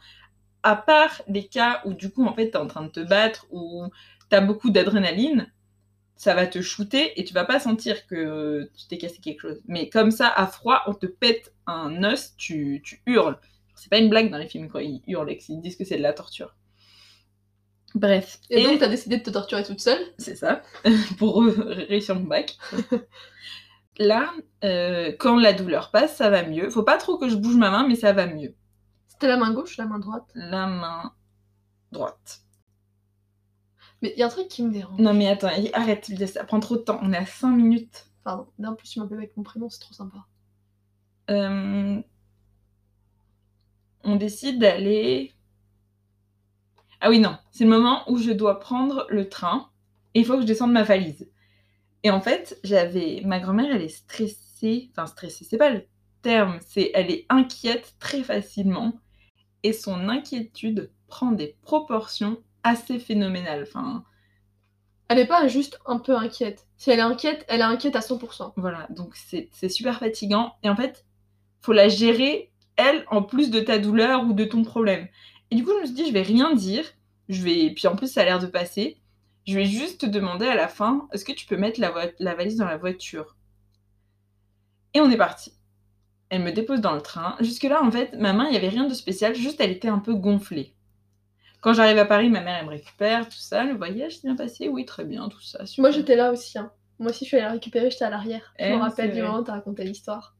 à 0.62 0.76
part 0.76 1.22
les 1.28 1.46
cas 1.48 1.80
où, 1.86 1.94
du 1.94 2.10
coup, 2.10 2.26
en 2.26 2.34
fait, 2.34 2.50
t'es 2.50 2.58
en 2.58 2.66
train 2.66 2.82
de 2.84 2.90
te 2.90 3.00
battre 3.00 3.46
ou 3.50 3.86
t'as 4.28 4.40
beaucoup 4.42 4.70
d'adrénaline, 4.70 5.50
ça 6.16 6.34
va 6.34 6.46
te 6.46 6.60
shooter 6.60 7.18
et 7.18 7.24
tu 7.24 7.32
vas 7.34 7.44
pas 7.44 7.58
sentir 7.58 8.06
que 8.06 8.70
tu 8.76 8.86
t'es 8.88 8.98
cassé 8.98 9.18
quelque 9.20 9.40
chose. 9.40 9.60
Mais 9.66 9.88
comme 9.88 10.10
ça, 10.10 10.28
à 10.28 10.46
froid, 10.46 10.82
on 10.86 10.92
te 10.94 11.06
pète 11.06 11.52
un 11.66 12.04
os, 12.04 12.34
tu, 12.36 12.80
tu 12.84 13.00
hurles. 13.06 13.38
C'est 13.74 13.90
pas 13.90 13.98
une 13.98 14.10
blague 14.10 14.30
dans 14.30 14.38
les 14.38 14.46
films, 14.46 14.68
quoi. 14.68 14.82
Ils 14.82 15.02
hurlent 15.08 15.30
et 15.30 15.38
qu'ils 15.38 15.60
disent 15.60 15.76
que 15.76 15.84
c'est 15.84 15.96
de 15.96 16.02
la 16.02 16.12
torture. 16.12 16.54
Bref. 17.94 18.40
Et, 18.50 18.64
donc, 18.64 18.78
t'as 18.78 18.88
décidé 18.88 19.18
de 19.18 19.22
te 19.22 19.30
torturer 19.30 19.64
toute 19.64 19.80
seule. 19.80 20.00
C'est 20.18 20.36
ça, 20.36 20.62
pour 21.18 21.42
réussir 21.44 22.14
mon 22.14 22.24
bac. 22.24 22.56
Là, 23.98 24.32
euh, 24.64 25.12
quand 25.18 25.36
la 25.36 25.52
douleur 25.52 25.90
passe, 25.90 26.16
ça 26.16 26.30
va 26.30 26.42
mieux. 26.44 26.70
Faut 26.70 26.82
pas 26.82 26.96
trop 26.96 27.18
que 27.18 27.28
je 27.28 27.36
bouge 27.36 27.56
ma 27.56 27.70
main, 27.70 27.86
mais 27.86 27.94
ça 27.94 28.12
va 28.12 28.26
mieux. 28.26 28.54
C'était 29.08 29.28
la 29.28 29.36
main 29.36 29.52
gauche, 29.52 29.76
la 29.76 29.84
main 29.84 29.98
droite? 29.98 30.30
La 30.34 30.66
main 30.66 31.12
droite. 31.92 32.40
Mais 34.00 34.12
il 34.16 34.18
y 34.18 34.22
a 34.22 34.26
un 34.26 34.30
truc 34.30 34.48
qui 34.48 34.62
me 34.64 34.72
dérange. 34.72 34.98
Non 34.98 35.14
mais 35.14 35.28
attends, 35.28 35.50
arrête, 35.74 36.10
ça 36.26 36.44
prend 36.44 36.58
trop 36.58 36.76
de 36.76 36.82
temps. 36.82 36.98
On 37.02 37.12
est 37.12 37.16
à 37.18 37.26
5 37.26 37.50
minutes. 37.50 38.06
Pardon. 38.24 38.46
En 38.64 38.74
plus, 38.74 38.88
tu 38.88 39.00
m'appelles 39.00 39.18
avec 39.18 39.36
mon 39.36 39.42
prénom, 39.42 39.68
c'est 39.68 39.80
trop 39.80 39.94
sympa. 39.94 40.18
Euh, 41.30 42.00
On 44.04 44.16
décide 44.16 44.58
d'aller... 44.58 45.32
Ah 47.02 47.10
oui, 47.10 47.18
non. 47.18 47.36
C'est 47.50 47.64
le 47.64 47.70
moment 47.70 48.04
où 48.10 48.16
je 48.16 48.30
dois 48.30 48.60
prendre 48.60 49.06
le 49.10 49.28
train 49.28 49.68
et 50.14 50.20
il 50.20 50.24
faut 50.26 50.36
que 50.36 50.42
je 50.42 50.46
descende 50.46 50.72
ma 50.72 50.84
valise. 50.84 51.28
Et 52.04 52.10
en 52.12 52.20
fait, 52.20 52.58
j'avais... 52.62 53.22
Ma 53.24 53.40
grand-mère, 53.40 53.74
elle 53.74 53.82
est 53.82 53.88
stressée. 53.88 54.88
Enfin, 54.92 55.06
stressée, 55.06 55.44
c'est 55.44 55.58
pas 55.58 55.70
le 55.70 55.84
terme. 56.22 56.58
C'est... 56.64 56.92
Elle 56.94 57.10
est 57.10 57.26
inquiète 57.28 57.96
très 57.98 58.22
facilement. 58.22 58.94
Et 59.64 59.72
son 59.72 60.08
inquiétude 60.08 60.92
prend 61.08 61.32
des 61.32 61.56
proportions 61.62 62.38
assez 62.62 63.00
phénoménales. 63.00 63.64
Enfin, 63.64 64.04
Elle 65.08 65.18
est 65.18 65.26
pas 65.26 65.48
juste 65.48 65.80
un 65.86 65.98
peu 65.98 66.16
inquiète. 66.16 66.68
Si 66.76 66.90
elle 66.90 67.00
est 67.00 67.02
inquiète, 67.02 67.44
elle 67.48 67.60
est 67.60 67.64
inquiète 67.64 67.96
à 67.96 68.00
100%. 68.00 68.52
Voilà, 68.56 68.86
donc 68.90 69.16
c'est 69.16 69.48
c'est 69.52 69.68
super 69.68 69.98
fatigant. 69.98 70.54
Et 70.62 70.68
en 70.68 70.76
fait, 70.76 71.04
faut 71.62 71.72
la 71.72 71.88
gérer, 71.88 72.52
elle, 72.76 73.04
en 73.10 73.22
plus 73.22 73.50
de 73.50 73.60
ta 73.60 73.78
douleur 73.78 74.24
ou 74.24 74.32
de 74.32 74.44
ton 74.44 74.62
problème. 74.62 75.08
Et 75.52 75.54
du 75.54 75.64
coup, 75.64 75.72
je 75.76 75.80
me 75.80 75.84
suis 75.84 75.94
dit, 75.94 76.06
je 76.06 76.12
vais 76.14 76.22
rien 76.22 76.54
dire. 76.54 76.82
Je 77.28 77.42
vais... 77.42 77.70
Puis 77.74 77.86
en 77.86 77.94
plus, 77.94 78.10
ça 78.10 78.22
a 78.22 78.24
l'air 78.24 78.38
de 78.38 78.46
passer. 78.46 78.96
Je 79.46 79.54
vais 79.54 79.66
juste 79.66 80.00
te 80.00 80.06
demander 80.06 80.46
à 80.46 80.54
la 80.54 80.66
fin, 80.66 81.08
est-ce 81.12 81.26
que 81.26 81.32
tu 81.32 81.44
peux 81.44 81.58
mettre 81.58 81.78
la, 81.78 81.90
valise 82.34 82.56
dans 82.56 82.64
la 82.64 82.78
voiture? 82.78 83.36
Et 84.94 85.00
on 85.00 85.10
est 85.10 85.16
parti. 85.18 85.52
Elle 86.30 86.42
me 86.42 86.52
dépose 86.52 86.80
dans 86.80 86.94
le 86.94 87.02
train. 87.02 87.36
Jusque-là, 87.40 87.82
en 87.84 87.90
fait, 87.90 88.14
ma 88.18 88.32
main, 88.32 88.46
il 88.46 88.52
n'y 88.52 88.56
avait 88.56 88.70
rien 88.70 88.86
de 88.86 88.94
spécial, 88.94 89.34
juste 89.34 89.60
elle 89.60 89.70
était 89.72 89.88
un 89.88 89.98
peu 89.98 90.14
gonflée. 90.14 90.74
Quand 91.60 91.74
j'arrive 91.74 91.98
à 91.98 92.06
Paris, 92.06 92.30
ma 92.30 92.40
mère, 92.40 92.56
elle 92.60 92.64
me 92.66 92.70
récupère, 92.70 93.28
tout 93.28 93.36
ça. 93.36 93.64
Le 93.64 93.74
voyage 93.74 94.14
s'est 94.16 94.26
bien 94.28 94.36
passé, 94.36 94.68
oui, 94.68 94.86
très 94.86 95.04
bien, 95.04 95.28
tout 95.28 95.42
ça. 95.42 95.66
super. 95.66 95.82
Moi, 95.82 95.90
j'étais 95.90 96.16
là 96.16 96.32
aussi. 96.32 96.58
hein. 96.58 96.72
Moi 96.98 97.10
aussi, 97.10 97.24
je 97.24 97.28
suis 97.28 97.36
allée 97.36 97.46
la 97.46 97.52
récupérer, 97.52 97.90
j'étais 97.90 98.04
à 98.04 98.10
l'arrière. 98.10 98.54
Je 98.58 98.64
Eh, 98.64 98.70
me 98.72 98.76
rappelle 98.80 99.12
du 99.12 99.20
moment 99.22 99.40
où 99.40 99.44
t'as 99.44 99.52
raconté 99.52 99.84
l'histoire. 99.84 100.34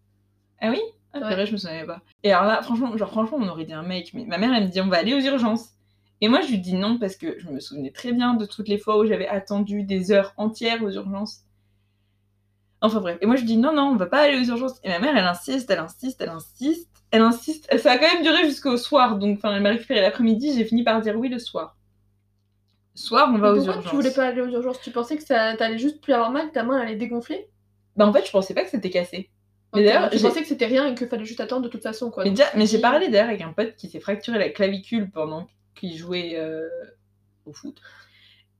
Ah 0.61 0.71
oui? 0.71 0.81
Ah, 1.15 1.21
Ouais. 1.21 1.29
purée, 1.29 1.47
je 1.47 1.53
me 1.53 1.57
souvenais 1.59 1.85
pas. 1.87 2.01
Et 2.23 2.33
alors 2.33 2.47
là, 2.47 2.63
franchement, 2.63 2.97
genre, 2.97 3.11
franchement, 3.11 3.39
on 3.41 3.49
aurait 3.49 3.65
dit 3.65 3.73
un 3.73 3.83
mec, 3.83 4.13
mais 4.15 4.25
ma 4.25 4.39
mère, 4.39 4.53
elle 4.55 4.65
me 4.65 4.69
dit, 4.71 4.81
on 4.81 4.89
va 4.89 4.99
aller 4.99 5.15
aux 5.15 5.21
urgences. 5.21 5.71
Et 6.21 6.29
moi, 6.29 6.41
je 6.41 6.49
lui 6.49 6.59
dis 6.59 6.75
non 6.75 6.99
parce 6.99 7.17
que 7.17 7.39
je 7.39 7.49
me 7.49 7.61
souvenais 7.61 7.91
très 7.91 8.13
bien 8.13 8.35
de 8.35 8.47
toutes 8.47 8.69
les 8.69 8.79
fois 8.79 8.99
où 8.99 9.07
j'avais 9.07 9.29
attendu 9.29 9.83
des 9.83 10.13
heures 10.13 10.33
entières 10.37 10.83
aux 10.83 10.91
urgences. 10.91 11.45
Enfin 12.83 13.01
bref. 13.01 13.19
Et 13.23 13.27
moi, 13.27 13.37
je 13.37 13.41
lui 13.43 13.47
dis 13.49 13.57
non, 13.57 13.73
non, 13.73 13.85
on 13.91 13.97
va 13.97 14.07
pas 14.07 14.23
aller 14.23 14.39
aux 14.39 14.45
urgences. 14.45 14.79
Et 14.85 14.89
ma 14.89 14.99
mère, 14.99 15.17
elle 15.17 15.25
insiste, 15.25 15.71
elle 15.71 15.79
insiste, 15.79 16.21
elle 16.21 16.29
insiste, 16.31 16.91
elle 17.11 17.23
insiste. 17.23 17.79
Ça 17.79 17.93
a 17.93 17.99
quand 17.99 18.13
même 18.13 18.23
duré 18.23 18.45
jusqu'au 18.45 18.77
soir. 18.77 19.19
Donc, 19.19 19.39
enfin, 19.39 19.55
elle 19.55 19.63
m'a 19.63 19.71
récupéré 19.71 20.01
l'après-midi, 20.01 20.55
j'ai 20.55 20.65
fini 20.65 20.83
par 20.85 21.01
dire 21.01 21.17
oui 21.19 21.29
le 21.29 21.39
soir. 21.39 21.77
Soir, 22.95 23.29
on 23.31 23.39
va 23.39 23.53
Mais 23.53 23.59
aux 23.59 23.65
Pourquoi 23.65 23.75
urgences. 23.75 23.91
tu 23.91 23.97
voulais 23.97 24.11
pas 24.13 24.27
aller 24.29 24.41
aux 24.41 24.49
urgences? 24.49 24.81
Tu 24.81 24.91
pensais 24.93 25.19
que 25.19 25.25
ça 25.25 25.55
t'allait 25.59 25.79
juste 25.79 26.01
plus 26.03 26.15
avoir 26.15 26.31
mal, 26.31 26.49
que 26.49 26.55
ta 26.55 26.63
main 26.65 26.81
allait 26.81 26.97
dégonfler? 26.97 27.51
Bah, 27.97 28.07
en 28.07 28.13
fait, 28.13 28.27
je 28.27 28.31
pensais 28.31 28.55
pas 28.55 28.65
que 28.65 28.71
c'était 28.71 28.91
cassé. 28.91 29.32
Mais 29.75 29.85
d'ailleurs, 29.85 30.11
j'ai- 30.13 30.29
pensais 30.29 30.43
que 30.43 30.49
c'était 30.49 30.67
rien 30.67 30.89
et 30.89 30.95
qu'il 30.95 31.09
fallait 31.09 31.25
juste 31.25 31.41
attendre 31.41 31.63
de 31.63 31.69
toute 31.69 31.83
façon, 31.83 32.11
quoi. 32.11 32.25
Mais, 32.25 32.31
déjà- 32.31 32.51
mais 32.57 32.67
j'ai 32.67 32.79
parlé 32.81 33.09
d'ailleurs 33.09 33.29
avec 33.29 33.41
un 33.41 33.53
pote 33.53 33.75
qui 33.77 33.89
s'est 33.89 34.01
fracturé 34.01 34.39
la 34.39 34.51
clavicule 34.51 35.11
pendant 35.11 35.49
qu'il 35.75 35.97
jouait 35.97 36.37
euh, 36.37 36.69
au 37.47 37.53
foot 37.53 37.81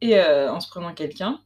et 0.01 0.19
euh, 0.19 0.53
en 0.53 0.61
se 0.61 0.69
prenant 0.69 0.95
quelqu'un. 0.95 1.41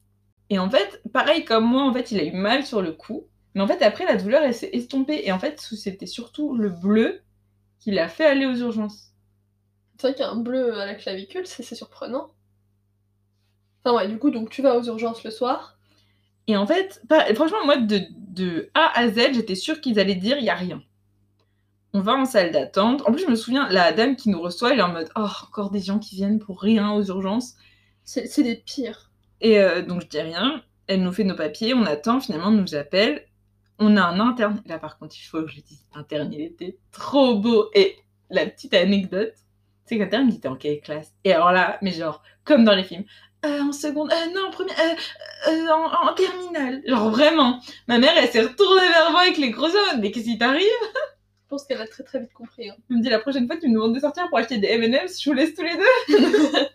Et 0.51 0.59
en 0.59 0.71
fait, 0.71 1.03
pareil 1.13 1.45
comme 1.45 1.65
moi, 1.67 1.85
en 1.85 1.93
fait, 1.93 2.13
il 2.13 2.21
a 2.21 2.25
eu 2.25 2.33
mal 2.33 2.65
sur 2.67 2.83
le 2.83 2.93
cou. 2.93 3.27
Mais 3.55 3.63
en 3.63 3.69
fait, 3.69 3.83
après, 3.83 4.05
la 4.07 4.17
douleur, 4.17 4.43
elle 4.43 4.55
s'est 4.55 4.71
estompée. 4.73 5.23
Et 5.25 5.33
en 5.33 5.39
fait, 5.39 5.61
c'était 5.61 6.07
surtout 6.07 6.57
le 6.57 6.71
bleu 6.71 7.23
qui 7.81 7.91
l'a 7.93 8.09
fait 8.09 8.27
aller 8.27 8.47
aux 8.47 8.57
urgences. 8.57 9.13
C'est 9.99 10.07
vrai 10.09 10.15
qu'il 10.15 10.25
y 10.25 10.29
a 10.29 10.31
un 10.31 10.37
bleu 10.37 10.81
à 10.81 10.87
la 10.87 10.95
clavicule, 10.95 11.47
c'est 11.47 11.63
c'est 11.63 11.75
surprenant. 11.75 12.31
Enfin 13.85 13.97
ouais, 13.97 14.09
du 14.09 14.19
coup, 14.19 14.31
donc 14.31 14.51
tu 14.51 14.61
vas 14.61 14.77
aux 14.77 14.83
urgences 14.85 15.25
le 15.25 15.31
soir. 15.31 15.76
Et 16.49 16.57
en 16.57 16.67
fait, 16.67 17.03
pas- 17.09 17.33
franchement, 17.35 17.65
moi, 17.65 17.77
de, 17.77 18.01
de 18.17 18.71
A 18.75 18.99
à 18.99 19.09
Z, 19.09 19.35
j'étais 19.35 19.55
sûre 19.55 19.81
qu'ils 19.81 19.99
allaient 20.01 20.15
dire 20.15 20.39
il 20.39 20.45
y 20.45 20.51
a 20.51 20.55
rien. 20.55 20.83
On 21.93 22.01
va 22.01 22.13
en 22.15 22.27
salle 22.27 22.53
d'attente. 22.53 23.03
En 23.07 23.13
plus, 23.13 23.23
je 23.25 23.31
me 23.31 23.35
souviens, 23.37 23.69
la 23.71 23.93
dame 23.93 24.17
qui 24.17 24.29
nous 24.29 24.41
reçoit, 24.41 24.73
elle 24.73 24.81
est 24.81 24.83
en 24.83 24.93
mode 24.93 25.09
Oh, 25.17 25.27
encore 25.49 25.71
des 25.71 25.81
gens 25.81 25.99
qui 25.99 26.15
viennent 26.17 26.39
pour 26.39 26.61
rien 26.61 26.93
aux 26.93 27.03
urgences. 27.05 27.55
C'est 28.05 28.43
des 28.43 28.57
pires. 28.57 29.11
Et 29.41 29.59
euh, 29.59 29.83
donc 29.83 30.03
je 30.03 30.07
dis 30.07 30.21
rien, 30.21 30.63
elle 30.87 31.03
nous 31.03 31.13
fait 31.13 31.25
nos 31.25 31.35
papiers, 31.35 31.75
on 31.75 31.83
attend, 31.85 32.21
finalement 32.21 32.51
elle 32.51 32.61
nous 32.61 32.75
appelle. 32.75 33.27
On 33.79 33.97
a 33.97 34.03
un 34.03 34.21
interne, 34.21 34.63
là 34.67 34.79
par 34.79 34.99
contre 34.99 35.17
il 35.19 35.25
faut 35.25 35.43
que 35.43 35.49
je 35.51 35.61
dise, 35.61 35.85
l'interne 35.95 36.33
il 36.33 36.41
était 36.41 36.79
trop 36.93 37.39
beau. 37.39 37.69
Et 37.75 37.97
la 38.31 38.47
petite 38.47 38.75
anecdote, 38.75 39.35
c'est 39.85 39.97
que 39.97 40.03
l'interne 40.03 40.29
il 40.29 40.37
était 40.37 40.49
en 40.49 40.57
quelle 40.57 40.81
classe? 40.81 41.15
Et 41.25 41.33
alors 41.33 41.53
là, 41.53 41.79
mais 41.83 41.91
genre, 41.93 42.23
comme 42.45 42.65
dans 42.65 42.75
les 42.75 42.85
films, 42.85 43.05
Euh, 43.47 43.61
en 43.63 43.73
seconde, 43.73 44.11
euh, 44.13 44.33
non, 44.35 44.49
en 44.49 44.51
première, 44.51 44.77
euh, 45.49 45.69
en, 45.69 46.09
en 46.11 46.15
terminale. 46.15 46.83
Genre 46.87 47.11
vraiment, 47.11 47.61
ma 47.87 47.99
mère 47.99 48.13
elle 48.17 48.29
s'est 48.31 48.41
retournée 48.43 48.89
vers 48.89 49.11
moi 49.13 49.21
avec 49.23 49.37
les 49.39 49.51
gros 49.51 49.69
yeux, 49.69 49.99
mais 50.01 50.11
qu'est-ce 50.11 50.25
qui 50.25 50.39
t'arrive? 50.39 50.63
Je 51.45 51.49
pense 51.51 51.65
qu'elle 51.65 51.81
a 51.81 51.87
très 51.87 52.03
très 52.03 52.19
vite 52.19 52.33
compris. 52.33 52.69
hein. 52.71 52.75
Elle 52.91 52.97
me 52.97 53.03
dit 53.03 53.09
la 53.09 53.21
prochaine 53.21 53.47
fois 53.47 53.57
tu 53.57 53.69
me 53.69 53.75
demandes 53.75 53.95
de 53.95 54.01
sortir 54.01 54.29
pour 54.29 54.39
acheter 54.39 54.59
des 54.59 54.67
M&M's, 54.69 55.23
je 55.23 55.31
vous 55.31 55.35
laisse 55.37 55.55
tous 55.55 55.63
les 55.63 55.77
deux. 55.77 56.19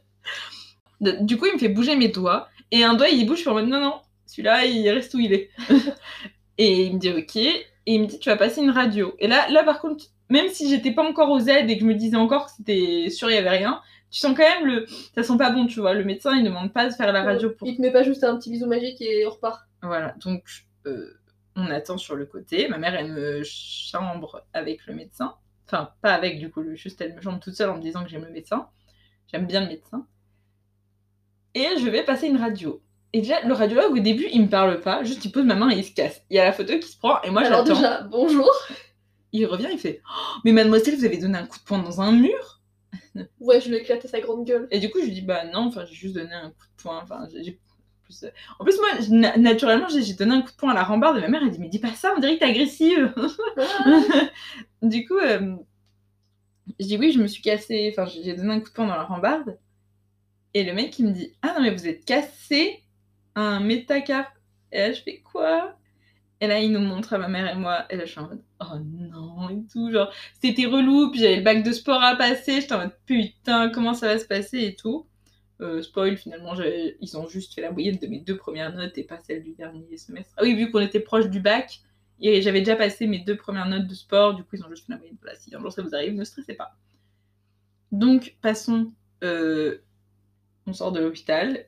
De- 1.01 1.17
du 1.21 1.37
coup 1.37 1.47
il 1.47 1.53
me 1.53 1.57
fait 1.59 1.67
bouger 1.69 1.95
mes 1.95 2.09
doigts 2.09 2.47
et 2.71 2.83
un 2.83 2.93
doigt 2.93 3.09
il 3.09 3.25
bouge, 3.25 3.37
je 3.37 3.41
suis 3.41 3.49
en 3.49 3.53
mode 3.55 3.67
non 3.67 3.81
non, 3.81 3.95
celui-là 4.27 4.65
il 4.65 4.87
reste 4.89 5.13
où 5.15 5.19
il 5.19 5.33
est. 5.33 5.49
et 6.57 6.83
il 6.85 6.93
me 6.93 6.99
dit 6.99 7.09
ok 7.09 7.35
et 7.37 7.67
il 7.87 8.01
me 8.01 8.05
dit 8.05 8.19
tu 8.19 8.29
vas 8.29 8.37
passer 8.37 8.61
une 8.61 8.69
radio. 8.69 9.15
Et 9.19 9.27
là 9.27 9.49
là 9.49 9.63
par 9.63 9.81
contre 9.81 10.05
même 10.29 10.47
si 10.49 10.69
j'étais 10.69 10.91
pas 10.91 11.03
encore 11.03 11.29
aux 11.31 11.39
aides 11.39 11.69
et 11.69 11.75
que 11.75 11.81
je 11.81 11.87
me 11.87 11.95
disais 11.95 12.15
encore 12.15 12.45
que 12.45 12.51
c'était 12.55 13.09
sûr 13.09 13.29
il 13.29 13.33
y 13.33 13.37
avait 13.37 13.49
rien, 13.49 13.81
tu 14.11 14.19
sens 14.19 14.35
quand 14.35 14.43
même 14.43 14.65
le 14.67 14.85
ça 15.15 15.23
sent 15.23 15.37
pas 15.37 15.49
bon 15.51 15.65
tu 15.67 15.79
vois. 15.79 15.93
Le 15.93 16.03
médecin 16.03 16.35
il 16.35 16.43
demande 16.43 16.71
pas 16.73 16.87
de 16.87 16.93
faire 16.93 17.11
la 17.11 17.23
radio 17.23 17.49
pour 17.49 17.67
Il 17.67 17.77
te 17.77 17.81
met 17.81 17.91
pas 17.91 18.03
juste 18.03 18.23
un 18.23 18.37
petit 18.37 18.51
bisou 18.51 18.67
magique 18.67 19.01
et 19.01 19.25
on 19.25 19.31
repart. 19.31 19.61
voilà, 19.81 20.13
donc 20.23 20.43
euh, 20.85 21.13
on 21.55 21.65
attend 21.71 21.97
sur 21.97 22.15
le 22.15 22.25
côté. 22.25 22.67
Ma 22.67 22.77
mère, 22.77 22.93
elle 22.95 23.11
me 23.11 23.41
chambre 23.43 24.45
avec 24.53 24.85
le 24.85 24.93
médecin. 24.93 25.35
Enfin, 25.67 25.91
pas 26.01 26.13
avec, 26.13 26.39
du 26.39 26.49
coup, 26.51 26.63
juste 26.75 26.99
elle 27.01 27.15
me 27.15 27.21
chambre 27.21 27.39
toute 27.39 27.55
seule 27.55 27.69
en 27.69 27.77
me 27.77 27.81
disant 27.81 28.03
que 28.03 28.09
j'aime 28.09 28.25
le 28.25 28.31
médecin. 28.31 28.67
J'aime 29.31 29.45
bien 29.47 29.61
le 29.61 29.67
médecin. 29.67 30.05
Et 31.53 31.67
je 31.79 31.89
vais 31.89 32.03
passer 32.03 32.27
une 32.27 32.37
radio. 32.37 32.81
Et 33.13 33.21
déjà, 33.21 33.41
le 33.45 33.53
radiologue, 33.53 33.93
au 33.97 33.99
début, 33.99 34.27
il 34.31 34.43
me 34.43 34.47
parle 34.49 34.79
pas, 34.79 35.03
juste 35.03 35.25
il 35.25 35.31
pose 35.31 35.43
ma 35.45 35.55
main 35.55 35.69
et 35.69 35.77
il 35.77 35.83
se 35.83 35.93
casse. 35.93 36.21
Il 36.29 36.37
y 36.37 36.39
a 36.39 36.45
la 36.45 36.53
photo 36.53 36.77
qui 36.79 36.87
se 36.87 36.97
prend, 36.97 37.21
et 37.23 37.29
moi 37.29 37.41
Alors 37.43 37.65
j'attends. 37.65 37.75
déjà, 37.75 38.01
bonjour. 38.03 38.49
Il 39.33 39.45
revient, 39.45 39.67
il 39.71 39.79
fait 39.79 40.01
Oh, 40.09 40.39
Mais 40.45 40.53
mademoiselle, 40.53 40.95
vous 40.95 41.05
avez 41.05 41.17
donné 41.17 41.37
un 41.37 41.45
coup 41.45 41.59
de 41.59 41.63
poing 41.63 41.79
dans 41.79 41.99
un 42.01 42.13
mur? 42.13 42.60
Ouais, 43.39 43.59
je 43.59 43.69
lui 43.69 43.77
ai 43.77 44.07
sa 44.07 44.19
grande 44.21 44.45
gueule. 44.45 44.67
Et 44.71 44.79
du 44.79 44.89
coup, 44.89 44.99
je 44.99 45.05
lui 45.05 45.13
dis 45.13 45.21
Bah 45.21 45.45
non, 45.45 45.67
enfin, 45.67 45.85
j'ai 45.85 45.95
juste 45.95 46.15
donné 46.15 46.33
un 46.33 46.49
coup 46.49 46.65
de 46.77 46.81
poing. 46.81 46.99
Enfin, 47.03 47.27
euh, 47.33 48.29
En 48.59 48.63
plus, 48.63 48.77
moi, 48.77 49.37
naturellement, 49.37 49.89
j'ai 49.89 50.03
j'ai 50.03 50.13
donné 50.13 50.33
un 50.33 50.41
coup 50.41 50.51
de 50.51 50.55
poing 50.55 50.71
à 50.71 50.75
la 50.75 50.83
rambarde 50.83 51.17
et 51.17 51.21
ma 51.21 51.27
mère, 51.27 51.41
elle 51.43 51.51
dit 51.51 51.59
Mais 51.59 51.69
dis 51.69 51.79
pas 51.79 51.93
ça, 51.93 52.13
on 52.15 52.19
dirait 52.19 52.35
que 52.35 52.39
t'es 52.39 52.45
agressive. 52.45 53.13
du 54.81 55.05
coup, 55.05 55.17
euh, 55.17 55.55
je 56.79 56.85
dis 56.85 56.97
Oui, 56.97 57.11
je 57.11 57.19
me 57.19 57.27
suis 57.27 57.41
cassée. 57.41 57.93
Enfin, 57.95 58.09
j'ai 58.09 58.33
donné 58.35 58.53
un 58.53 58.59
coup 58.61 58.69
de 58.69 58.73
poing 58.73 58.87
dans 58.87 58.95
la 58.95 59.03
rambarde. 59.03 59.57
Et 60.53 60.63
le 60.63 60.73
mec, 60.73 60.97
il 60.99 61.07
me 61.07 61.11
dit 61.11 61.33
Ah 61.41 61.53
non, 61.55 61.61
mais 61.61 61.71
vous 61.71 61.87
êtes 61.87 62.05
cassé 62.05 62.83
un 63.35 63.59
métacarpe. 63.59 64.33
Et 64.71 64.79
là, 64.79 64.93
je 64.93 65.01
fais 65.01 65.21
Quoi? 65.21 65.75
Et 66.41 66.47
là, 66.47 66.59
il 66.59 66.71
nous 66.71 66.79
montre 66.81 67.13
à 67.13 67.17
ma 67.19 67.27
mère 67.29 67.47
et 67.47 67.55
moi. 67.55 67.85
Et 67.89 67.95
là, 67.97 68.05
je 68.05 68.11
suis 68.11 68.19
en 68.19 68.27
mode 68.27 68.43
Oh 68.59 68.79
non, 68.83 69.49
et 69.49 69.63
tout. 69.71 69.91
Genre, 69.91 70.11
c'était 70.41 70.65
relou. 70.65 71.11
Puis 71.11 71.21
j'avais 71.21 71.37
le 71.37 71.43
bac 71.43 71.63
de 71.63 71.71
sport 71.71 72.03
à 72.03 72.15
passer. 72.17 72.61
J'étais 72.61 72.73
en 72.73 72.79
mode 72.79 72.97
Putain, 73.05 73.69
comment 73.69 73.93
ça 73.93 74.07
va 74.07 74.19
se 74.19 74.25
passer 74.25 74.59
et 74.63 74.75
tout. 74.75 75.07
Euh, 75.61 75.81
spoil, 75.83 76.17
finalement, 76.17 76.55
ils 76.55 77.17
ont 77.17 77.27
juste 77.27 77.53
fait 77.53 77.61
la 77.61 77.71
moyenne 77.71 77.97
de 77.97 78.07
mes 78.07 78.19
deux 78.19 78.35
premières 78.35 78.73
notes 78.73 78.97
et 78.97 79.03
pas 79.03 79.19
celle 79.19 79.43
du 79.43 79.53
dernier 79.53 79.95
semestre. 79.97 80.33
Ah 80.37 80.41
oui, 80.43 80.55
vu 80.55 80.71
qu'on 80.71 80.79
était 80.79 80.99
proche 80.99 81.29
du 81.29 81.39
bac, 81.39 81.81
et 82.19 82.41
j'avais 82.41 82.59
déjà 82.61 82.75
passé 82.75 83.05
mes 83.07 83.19
deux 83.19 83.37
premières 83.37 83.67
notes 83.67 83.87
de 83.87 83.93
sport, 83.93 84.33
du 84.33 84.43
coup, 84.43 84.55
ils 84.55 84.63
ont 84.63 84.69
juste 84.69 84.87
fait 84.87 84.93
la 84.93 84.97
moyenne. 84.97 85.17
Voilà, 85.21 85.37
si 85.37 85.53
un 85.55 85.59
jour 85.59 85.71
ça 85.71 85.83
vous 85.83 85.93
arrive, 85.93 86.15
ne 86.15 86.23
stressez 86.23 86.55
pas. 86.55 86.75
Donc, 87.91 88.35
passons. 88.41 88.91
euh, 89.23 89.77
on 90.65 90.73
sort 90.73 90.91
de 90.91 90.99
l'hôpital. 90.99 91.65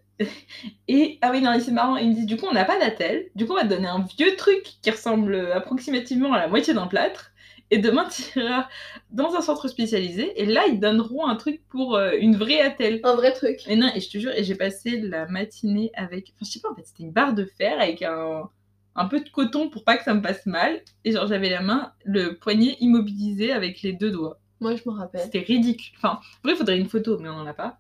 Et, 0.87 1.17
ah 1.21 1.31
oui, 1.31 1.41
non, 1.41 1.57
c'est 1.59 1.71
marrant, 1.71 1.97
il 1.97 2.09
me 2.09 2.13
dit, 2.15 2.25
du 2.25 2.37
coup, 2.37 2.45
on 2.49 2.53
n'a 2.53 2.65
pas 2.65 2.79
d'attel. 2.79 3.29
Du 3.35 3.45
coup, 3.45 3.53
on 3.53 3.55
va 3.55 3.63
te 3.63 3.69
donner 3.69 3.87
un 3.87 4.05
vieux 4.17 4.35
truc 4.35 4.63
qui 4.81 4.91
ressemble 4.91 5.35
approximativement 5.53 6.33
à 6.33 6.39
la 6.39 6.47
moitié 6.47 6.73
d'un 6.73 6.87
plâtre. 6.87 7.31
Et 7.71 7.79
demain, 7.79 8.07
tu 8.33 8.39
iras 8.39 8.67
dans 9.11 9.33
un 9.33 9.41
centre 9.41 9.67
spécialisé. 9.67 10.39
Et 10.41 10.45
là, 10.45 10.63
ils 10.67 10.79
donneront 10.79 11.25
un 11.27 11.35
truc 11.35 11.61
pour 11.69 11.95
euh, 11.95 12.11
une 12.19 12.35
vraie 12.35 12.61
attelle. 12.61 12.99
Un 13.03 13.15
vrai 13.15 13.33
truc. 13.33 13.59
Et 13.67 13.75
non, 13.75 13.89
et 13.95 13.99
je 13.99 14.09
te 14.09 14.17
jure, 14.17 14.31
et 14.31 14.43
j'ai 14.43 14.55
passé 14.55 14.99
la 14.99 15.27
matinée 15.27 15.91
avec. 15.95 16.33
Enfin, 16.35 16.45
je 16.45 16.51
sais 16.51 16.59
pas, 16.59 16.71
en 16.71 16.75
fait, 16.75 16.85
c'était 16.85 17.03
une 17.03 17.11
barre 17.11 17.33
de 17.33 17.45
fer 17.45 17.79
avec 17.79 18.01
un, 18.03 18.49
un 18.95 19.05
peu 19.05 19.21
de 19.21 19.29
coton 19.29 19.69
pour 19.69 19.83
pas 19.83 19.97
que 19.97 20.03
ça 20.03 20.13
me 20.13 20.21
passe 20.21 20.45
mal. 20.45 20.81
Et 21.03 21.11
genre, 21.11 21.27
j'avais 21.27 21.49
la 21.49 21.61
main, 21.61 21.93
le 22.05 22.37
poignet 22.37 22.77
immobilisé 22.79 23.51
avec 23.51 23.81
les 23.81 23.93
deux 23.93 24.11
doigts. 24.11 24.39
Moi, 24.59 24.75
je 24.75 24.83
me 24.85 24.95
rappelle. 24.95 25.21
C'était 25.21 25.39
ridicule. 25.39 25.93
Enfin, 25.97 26.19
en 26.19 26.39
vrai, 26.43 26.53
il 26.53 26.57
faudrait 26.57 26.77
une 26.77 26.89
photo, 26.89 27.17
mais 27.19 27.29
on 27.29 27.33
en 27.33 27.47
a 27.47 27.53
pas. 27.53 27.79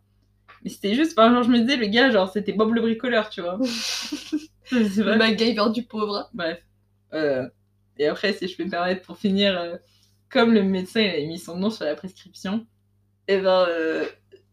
Mais 0.63 0.69
c'était 0.69 0.93
juste, 0.95 1.13
enfin, 1.17 1.33
genre, 1.33 1.43
je 1.43 1.49
me 1.49 1.59
disais, 1.59 1.75
le 1.75 1.87
gars, 1.87 2.09
genre, 2.09 2.31
c'était 2.31 2.53
Bob 2.53 2.73
le 2.73 2.81
bricoleur, 2.81 3.29
tu 3.29 3.41
vois. 3.41 3.59
Le 4.71 5.17
MacGyver 5.17 5.65
du 5.73 5.83
pauvre. 5.83 6.29
Bref. 6.33 6.59
Euh, 7.13 7.47
et 7.97 8.07
après, 8.07 8.33
si 8.33 8.47
je 8.47 8.57
peux 8.57 8.63
me 8.63 8.69
permettre, 8.69 9.01
pour 9.01 9.17
finir, 9.17 9.59
euh, 9.59 9.77
comme 10.29 10.53
le 10.53 10.63
médecin 10.63 11.01
il 11.01 11.09
avait 11.09 11.25
mis 11.25 11.37
son 11.37 11.57
nom 11.57 11.69
sur 11.69 11.85
la 11.85 11.95
prescription, 11.95 12.65
et 13.27 13.37
ben 13.37 13.65
euh, 13.69 14.05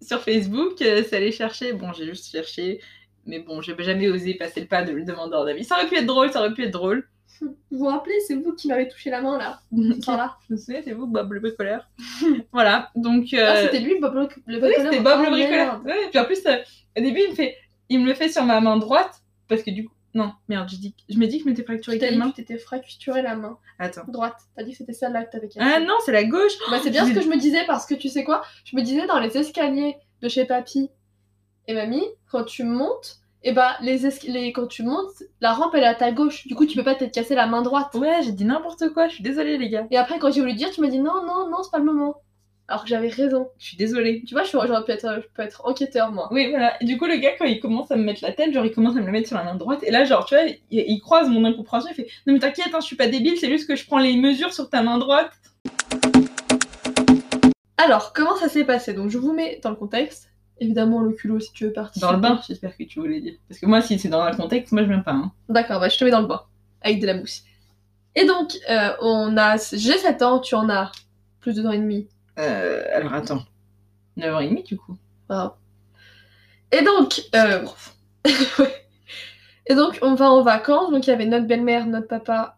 sur 0.02 0.21
Facebook, 0.21 0.79
ça 0.79 1.17
allait 1.17 1.33
chercher. 1.33 1.73
Bon, 1.73 1.93
j'ai 1.93 2.07
juste 2.07 2.31
cherché, 2.31 2.81
mais 3.25 3.40
bon, 3.40 3.62
j'ai 3.62 3.75
jamais 3.79 4.09
osé 4.09 4.35
passer 4.35 4.61
le 4.61 4.67
pas 4.67 4.83
de 4.83 4.93
le 4.93 5.05
demandeur 5.05 5.45
d'avis. 5.45 5.64
Ça 5.64 5.76
aurait 5.76 5.88
pu 5.88 5.97
être 5.97 6.07
drôle, 6.07 6.33
ça 6.33 6.40
aurait 6.40 6.55
pu 6.55 6.64
être 6.64 6.73
drôle. 6.73 7.09
Vous 7.41 7.57
vous 7.71 7.87
rappelez, 7.87 8.19
c'est 8.27 8.35
vous 8.35 8.53
qui 8.55 8.69
m'avez 8.69 8.89
touché 8.89 9.11
la 9.11 9.23
main 9.23 9.39
là. 9.39 9.61
Par 10.07 10.17
là. 10.17 10.37
Je 10.49 10.55
me 10.55 10.59
souviens, 10.59 10.81
c'est 10.85 10.93
vous, 10.93 11.07
Bob 11.07 11.33
le 11.33 11.41
bricoleur. 11.41 11.89
voilà, 12.53 12.91
donc. 12.97 13.33
euh, 13.33 13.47
Ah, 13.49 13.63
c'était 13.63 13.81
lui, 13.81 13.99
Bob 14.01 14.15
le, 14.15 14.29
le 14.47 14.55
oui, 14.57 14.61
bricoleur. 14.61 14.93
c'était 14.93 15.03
Bob 15.03 15.19
Oh, 15.21 15.25
le 15.25 15.31
bricoleur. 15.31 15.83
merde. 15.83 15.87
Ouais, 15.87 16.09
puis 16.11 16.19
en 16.19 16.25
plus, 16.25 16.45
euh, 16.47 16.57
au 16.99 17.01
début, 17.01 17.21
il 17.25 17.31
me, 17.31 17.35
fait, 17.35 17.57
il 17.89 18.01
me 18.01 18.07
le 18.07 18.15
fait 18.15 18.29
sur 18.29 18.45
ma 18.45 18.61
main 18.61 18.77
droite, 18.77 19.23
parce 19.49 19.63
que 19.63 19.71
du 19.71 19.87
coup. 19.87 19.95
Non, 20.13 20.33
merde, 20.49 20.69
je, 20.69 20.75
dis... 20.77 20.93
je 21.09 21.17
me 21.19 21.27
dis 21.29 21.39
que 21.39 21.45
je 21.45 21.49
m'étais 21.49 21.63
fracturé 21.63 21.97
quelle 21.97 22.19
main 22.19 22.31
que 22.33 22.35
tu 22.35 22.45
t'étais 22.45 22.59
fracturé 22.59 23.23
la 23.23 23.37
main 23.37 23.57
Attends. 23.79 24.03
droite. 24.09 24.39
T'as 24.57 24.65
dit 24.65 24.73
que 24.73 24.79
c'était 24.79 24.93
celle-là 24.93 25.23
que 25.25 25.31
t'avais 25.31 25.47
cassée. 25.49 25.61
Ah 25.73 25.79
non, 25.79 25.95
c'est 26.05 26.11
la 26.11 26.25
gauche. 26.25 26.51
Bah, 26.69 26.79
c'est 26.83 26.91
bien 26.91 27.07
ce 27.07 27.13
que 27.13 27.21
je 27.21 27.29
me 27.29 27.37
disais 27.39 27.65
parce 27.69 27.87
que 27.87 27.95
tu 27.95 28.09
sais 28.09 28.25
quoi? 28.25 28.43
Je 28.65 28.75
me 28.77 28.83
disais 28.83 29.07
dans 29.07 29.21
les 29.21 29.39
escaliers 29.39 29.95
de 30.21 30.29
chez 30.29 30.47
papy 30.47 30.91
et 31.69 31.75
mamie, 31.75 32.03
quand 32.29 32.43
tu 32.43 32.65
montes, 32.65 33.21
et 33.43 33.53
bah 33.53 33.77
les, 33.81 34.07
esca- 34.07 34.31
les 34.31 34.53
quand 34.53 34.67
tu 34.67 34.83
montes, 34.83 35.23
la 35.41 35.53
rampe 35.53 35.75
elle 35.75 35.83
est 35.83 35.87
à 35.87 35.95
ta 35.95 36.13
gauche. 36.13 36.47
Du 36.47 36.55
coup, 36.55 36.67
tu 36.67 36.77
peux 36.77 36.85
pas 36.85 36.95
t'être 36.95 37.15
cassé 37.15 37.35
la 37.35 37.47
main 37.47 37.63
droite. 37.63 37.95
Ouais, 37.95 38.21
j'ai 38.23 38.33
dit 38.33 38.45
n'importe 38.45 38.91
quoi, 38.91 39.09
je 39.09 39.15
suis 39.15 39.23
désolée, 39.23 39.57
les 39.59 39.71
gars. 39.71 39.87
Et 39.91 39.97
après, 39.97 40.19
quand 40.19 40.31
j'ai 40.31 40.41
voulu 40.41 40.55
dire, 40.55 40.71
tu 40.71 40.81
m'as 40.81 40.89
dit 40.89 40.99
non, 40.99 41.25
non, 41.27 41.49
non, 41.49 41.63
c'est 41.63 41.71
pas 41.71 41.79
le 41.79 41.85
moment. 41.85 42.17
Alors 42.69 42.85
que 42.85 42.89
j'avais 42.89 43.09
raison. 43.09 43.49
Je 43.59 43.65
suis 43.67 43.77
désolée. 43.77 44.23
Tu 44.27 44.35
vois, 44.35 44.45
je 44.45 44.49
suis- 44.49 44.59
j'aurais 44.65 44.85
pu 44.85 44.93
être, 44.93 45.23
je 45.23 45.27
peux 45.35 45.43
être 45.43 45.63
enquêteur 45.67 46.13
moi. 46.13 46.29
Oui, 46.31 46.51
voilà. 46.51 46.81
Et 46.81 46.85
du 46.85 46.99
coup, 46.99 47.07
le 47.07 47.17
gars, 47.17 47.33
quand 47.37 47.45
il 47.47 47.59
commence 47.59 47.91
à 47.91 47.97
me 47.97 48.05
mettre 48.05 48.23
la 48.23 48.31
tête, 48.33 48.53
genre, 48.53 48.65
il 48.65 48.71
commence 48.73 48.97
à 48.97 49.01
me 49.01 49.07
le 49.07 49.11
mettre 49.13 49.27
sur 49.27 49.37
la 49.37 49.43
main 49.43 49.57
droite. 49.57 49.83
Et 49.83 49.91
là, 49.91 50.05
genre, 50.05 50.25
tu 50.25 50.37
vois, 50.37 50.45
il, 50.45 50.61
il 50.71 51.01
croise 51.01 51.29
mon 51.29 51.45
incompréhension. 51.45 51.91
Il 51.91 51.97
fait 51.97 52.07
Non, 52.29 52.35
mais 52.35 52.39
t'inquiète, 52.39 52.73
hein, 52.73 52.79
je 52.81 52.87
suis 52.87 52.95
pas 52.97 53.09
débile, 53.09 53.37
c'est 53.39 53.49
juste 53.51 53.67
que 53.67 53.75
je 53.75 53.85
prends 53.87 53.99
les 53.99 54.17
mesures 54.17 54.53
sur 54.53 54.71
ta 54.71 54.83
main 54.85 54.99
droite. 54.99 55.33
Alors, 57.77 58.13
comment 58.13 58.37
ça 58.37 58.49
s'est 58.49 58.65
passé? 58.65 58.93
Donc, 58.95 59.11
je 59.11 59.19
vous 59.19 59.33
mets 59.33 59.59
dans 59.65 59.71
le 59.71 59.77
contexte. 59.77 60.30
Évidemment 60.61 61.00
le 61.00 61.12
culot 61.12 61.40
si 61.40 61.52
tu 61.52 61.64
veux 61.64 61.73
participer. 61.73 62.07
Dans 62.07 62.12
le 62.12 62.19
bain, 62.19 62.40
j'espère 62.47 62.76
que 62.76 62.85
tu 62.85 63.00
voulais 63.00 63.21
dire. 63.21 63.35
Parce 63.49 63.61
que 63.61 63.67
moi, 63.67 63.81
si 63.83 63.99
c'est 63.99 64.09
dans 64.09 64.21
un 64.21 64.33
contexte, 64.33 64.73
moi 64.73 64.83
je 64.83 64.88
viens 64.88 65.00
pas. 65.00 65.12
Hein. 65.12 65.33
D'accord, 65.49 65.81
bah 65.81 65.88
je 65.88 65.99
te 65.99 66.05
mets 66.05 66.11
dans 66.11 66.21
le 66.21 66.26
bain 66.26 66.43
avec 66.83 67.00
de 67.00 67.07
la 67.07 67.14
mousse. 67.14 67.43
Et 68.14 68.26
donc, 68.26 68.57
euh, 68.69 68.93
on 69.00 69.37
a. 69.37 69.57
J'ai 69.57 69.99
7 69.99 70.23
ans, 70.23 70.38
tu 70.38 70.55
en 70.55 70.69
as 70.69 70.93
plus 71.40 71.55
de 71.55 71.62
2 71.62 71.69
ans 71.69 71.73
et 71.73 71.79
demi. 71.79 72.09
Euh, 72.38 72.85
alors 72.95 73.14
attends. 73.14 73.45
9 74.17 74.35
ans 74.35 74.40
et 74.40 74.49
demi 74.49 74.62
du 74.62 74.76
coup. 74.76 74.97
Wow. 75.29 75.52
Et 76.73 76.83
donc. 76.83 77.23
Euh... 77.35 77.64
Et 79.71 79.76
donc, 79.76 80.00
on 80.02 80.14
va 80.14 80.29
en 80.33 80.43
vacances. 80.43 80.90
Donc, 80.90 81.07
il 81.07 81.11
y 81.11 81.12
avait 81.12 81.26
notre 81.26 81.47
belle-mère, 81.47 81.87
notre 81.87 82.09
papa, 82.09 82.57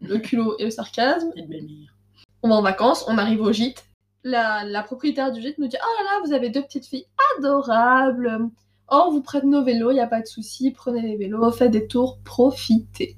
le 0.00 0.18
culot 0.18 0.56
et 0.58 0.64
le 0.64 0.70
sarcasme. 0.70 1.30
Et 1.36 1.42
de 1.42 1.46
belle-mère. 1.46 1.94
On 2.42 2.48
va 2.48 2.56
en 2.56 2.62
vacances, 2.62 3.04
on 3.06 3.18
arrive 3.18 3.40
au 3.40 3.52
gîte. 3.52 3.86
La, 4.22 4.64
la 4.64 4.82
propriétaire 4.82 5.32
du 5.32 5.40
gîte 5.40 5.58
nous 5.58 5.68
dit 5.68 5.76
Oh 5.80 6.02
là 6.02 6.04
là, 6.04 6.26
vous 6.26 6.32
avez 6.32 6.50
deux 6.50 6.62
petites 6.62 6.86
filles 6.86 7.06
adorables. 7.38 8.50
Oh, 8.90 9.04
on 9.06 9.10
vous 9.12 9.22
prête 9.22 9.44
nos 9.44 9.62
vélos, 9.62 9.92
il 9.92 9.94
n'y 9.94 10.00
a 10.00 10.06
pas 10.06 10.20
de 10.20 10.26
souci. 10.26 10.72
Prenez 10.72 11.02
les 11.02 11.16
vélos, 11.16 11.50
faites 11.52 11.70
des 11.70 11.86
tours, 11.86 12.18
profitez. 12.24 13.16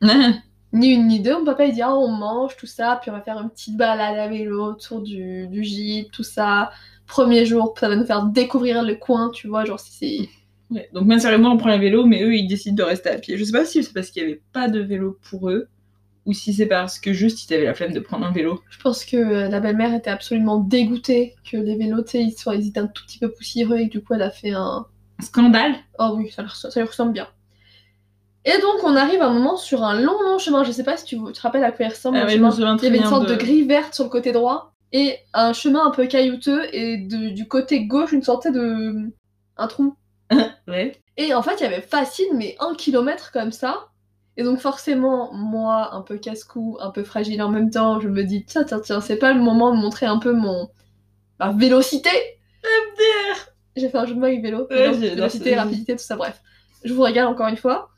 Ni 0.72 0.88
une 0.88 1.06
ni 1.06 1.20
deux, 1.20 1.38
mon 1.38 1.44
papa 1.44 1.64
il 1.64 1.74
dit 1.74 1.82
Ah, 1.82 1.96
on 1.96 2.08
mange, 2.08 2.56
tout 2.56 2.66
ça, 2.66 2.98
puis 3.00 3.10
on 3.10 3.14
va 3.14 3.22
faire 3.22 3.40
une 3.40 3.48
petite 3.48 3.76
balade 3.76 4.18
à 4.18 4.28
vélo 4.28 4.72
autour 4.72 5.00
du, 5.00 5.46
du 5.48 5.64
gîte, 5.64 6.10
tout 6.10 6.22
ça. 6.22 6.70
Premier 7.06 7.46
jour, 7.46 7.74
ça 7.78 7.88
va 7.88 7.96
nous 7.96 8.04
faire 8.04 8.24
découvrir 8.26 8.82
le 8.82 8.96
coin, 8.96 9.30
tu 9.30 9.48
vois, 9.48 9.64
genre 9.64 9.80
si 9.80 9.92
c'est. 9.92 10.74
Ouais, 10.74 10.90
donc 10.92 11.06
même 11.06 11.20
sérieusement, 11.20 11.52
on 11.52 11.56
prend 11.56 11.70
les 11.70 11.78
vélos, 11.78 12.04
mais 12.04 12.22
eux, 12.22 12.34
ils 12.34 12.48
décident 12.48 12.74
de 12.74 12.82
rester 12.82 13.08
à 13.08 13.18
pied. 13.18 13.38
Je 13.38 13.44
sais 13.44 13.52
pas 13.52 13.64
si 13.64 13.82
c'est 13.84 13.92
parce 13.92 14.10
qu'il 14.10 14.22
y 14.22 14.26
avait 14.26 14.42
pas 14.52 14.68
de 14.68 14.80
vélo 14.80 15.18
pour 15.30 15.48
eux, 15.48 15.68
ou 16.26 16.32
si 16.32 16.52
c'est 16.52 16.66
parce 16.66 16.98
que 16.98 17.12
juste 17.12 17.48
ils 17.48 17.54
avaient 17.54 17.64
la 17.64 17.74
flemme 17.74 17.92
de 17.92 18.00
prendre 18.00 18.26
un 18.26 18.32
vélo. 18.32 18.60
Je 18.70 18.78
pense 18.78 19.04
que 19.04 19.16
euh, 19.16 19.48
la 19.48 19.60
belle-mère 19.60 19.94
était 19.94 20.10
absolument 20.10 20.58
dégoûtée 20.58 21.36
que 21.50 21.56
les 21.56 21.76
vélos, 21.76 22.02
tu 22.02 22.10
sais, 22.12 22.22
ils, 22.22 22.32
soient- 22.32 22.56
ils 22.56 22.68
étaient 22.68 22.80
un 22.80 22.88
tout 22.88 23.04
petit 23.06 23.18
peu 23.18 23.30
poussiéreux 23.32 23.78
et 23.78 23.86
que 23.88 23.92
du 23.92 24.02
coup 24.04 24.14
elle 24.14 24.22
a 24.22 24.30
fait 24.30 24.50
un. 24.50 24.86
Scandale 25.22 25.74
Oh 25.98 26.14
oui, 26.16 26.30
ça, 26.30 26.42
lui 26.42 26.82
ressemble 26.82 27.12
bien. 27.12 27.28
Et 28.44 28.60
donc 28.60 28.84
on 28.84 28.94
arrive 28.94 29.22
à 29.22 29.26
un 29.26 29.32
moment 29.32 29.56
sur 29.56 29.82
un 29.82 30.00
long 30.00 30.20
long 30.22 30.38
chemin, 30.38 30.62
je 30.62 30.70
sais 30.70 30.84
pas 30.84 30.96
si 30.96 31.04
tu 31.04 31.16
tu 31.16 31.32
te 31.32 31.40
rappelles 31.40 31.64
à 31.64 31.72
quoi 31.72 31.86
il 31.86 31.88
ressemble 31.88 32.18
Ah 32.18 32.26
ouais, 32.26 32.36
Il 32.36 32.84
y 32.84 32.86
avait 32.86 32.98
une 32.98 33.04
sorte 33.06 33.28
de... 33.28 33.34
de- 33.34 33.38
grille 33.38 33.66
verte 33.66 33.94
sur 33.94 34.04
le 34.04 34.10
côté 34.10 34.30
droit 34.32 34.72
et 34.92 35.18
un 35.34 35.52
chemin 35.52 35.84
un 35.86 35.90
peu 35.90 36.06
caillouteux 36.06 36.62
et 36.72 36.96
de- 36.98 37.30
du 37.30 37.48
côté 37.48 37.86
gauche 37.86 38.12
une 38.12 38.22
sorte 38.22 38.46
de 38.46 39.12
un 39.56 39.66
trou. 39.66 39.96
Ouais. 40.68 40.96
Et 41.16 41.34
en 41.34 41.42
fait 41.42 41.54
il 41.58 41.62
y 41.62 41.66
avait 41.66 41.80
facile 41.80 42.26
mais 42.34 42.56
un 42.60 42.74
kilomètre 42.74 43.32
comme 43.32 43.52
ça. 43.52 43.88
Et 44.36 44.44
donc 44.44 44.58
forcément 44.58 45.32
moi 45.32 45.94
un 45.94 46.02
peu 46.02 46.18
casse-cou, 46.18 46.76
un 46.80 46.90
peu 46.90 47.04
fragile 47.04 47.42
en 47.42 47.48
même 47.48 47.70
temps, 47.70 48.00
je 48.00 48.08
me 48.08 48.22
dis 48.22 48.44
tiens 48.44 48.64
tiens 48.64 48.80
tiens 48.80 49.00
c'est 49.00 49.16
pas 49.16 49.32
le 49.32 49.40
moment 49.40 49.74
de 49.74 49.80
montrer 49.80 50.06
un 50.06 50.18
peu 50.18 50.32
mon 50.32 50.68
ma 51.38 51.52
vélocité. 51.52 52.10
MDR 52.62 53.50
J'ai 53.76 53.88
fait 53.88 53.98
un 53.98 54.06
jeu 54.06 54.14
de 54.14 54.20
mots 54.20 54.26
avec 54.26 54.42
vélo, 54.42 54.66
Ouais, 54.70 54.92
vélocité, 54.92 55.54
rapidité, 55.54 55.96
tout 55.96 56.02
ça, 56.02 56.16
bref. 56.16 56.42
Je 56.84 56.92
vous 56.92 57.02
régale 57.02 57.26
encore 57.26 57.48
une 57.48 57.56
fois. 57.56 57.90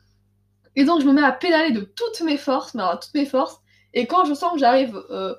Et 0.77 0.85
donc 0.85 1.01
je 1.01 1.07
me 1.07 1.13
mets 1.13 1.23
à 1.23 1.33
pédaler 1.33 1.73
de 1.73 1.81
toutes 1.81 2.21
mes 2.21 2.37
forces, 2.37 2.75
mais 2.75 2.83
alors 2.83 3.01
toutes 3.01 3.15
mes 3.15 3.27
forces. 3.27 3.59
Et 3.95 4.07
quand 4.07 4.25
je 4.25 4.35
sens 4.35 4.53
que 4.53 4.59
j'arrive, 4.59 4.97
euh, 5.11 5.35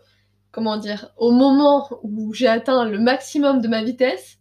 comment 0.51 0.75
dire, 0.75 1.11
au 1.17 1.31
moment 1.31 1.87
où 2.03 2.33
j'ai 2.33 2.47
atteint 2.47 2.83
le 2.83 2.99
maximum 2.99 3.61
de 3.61 3.67
ma 3.69 3.83
vitesse, 3.83 4.39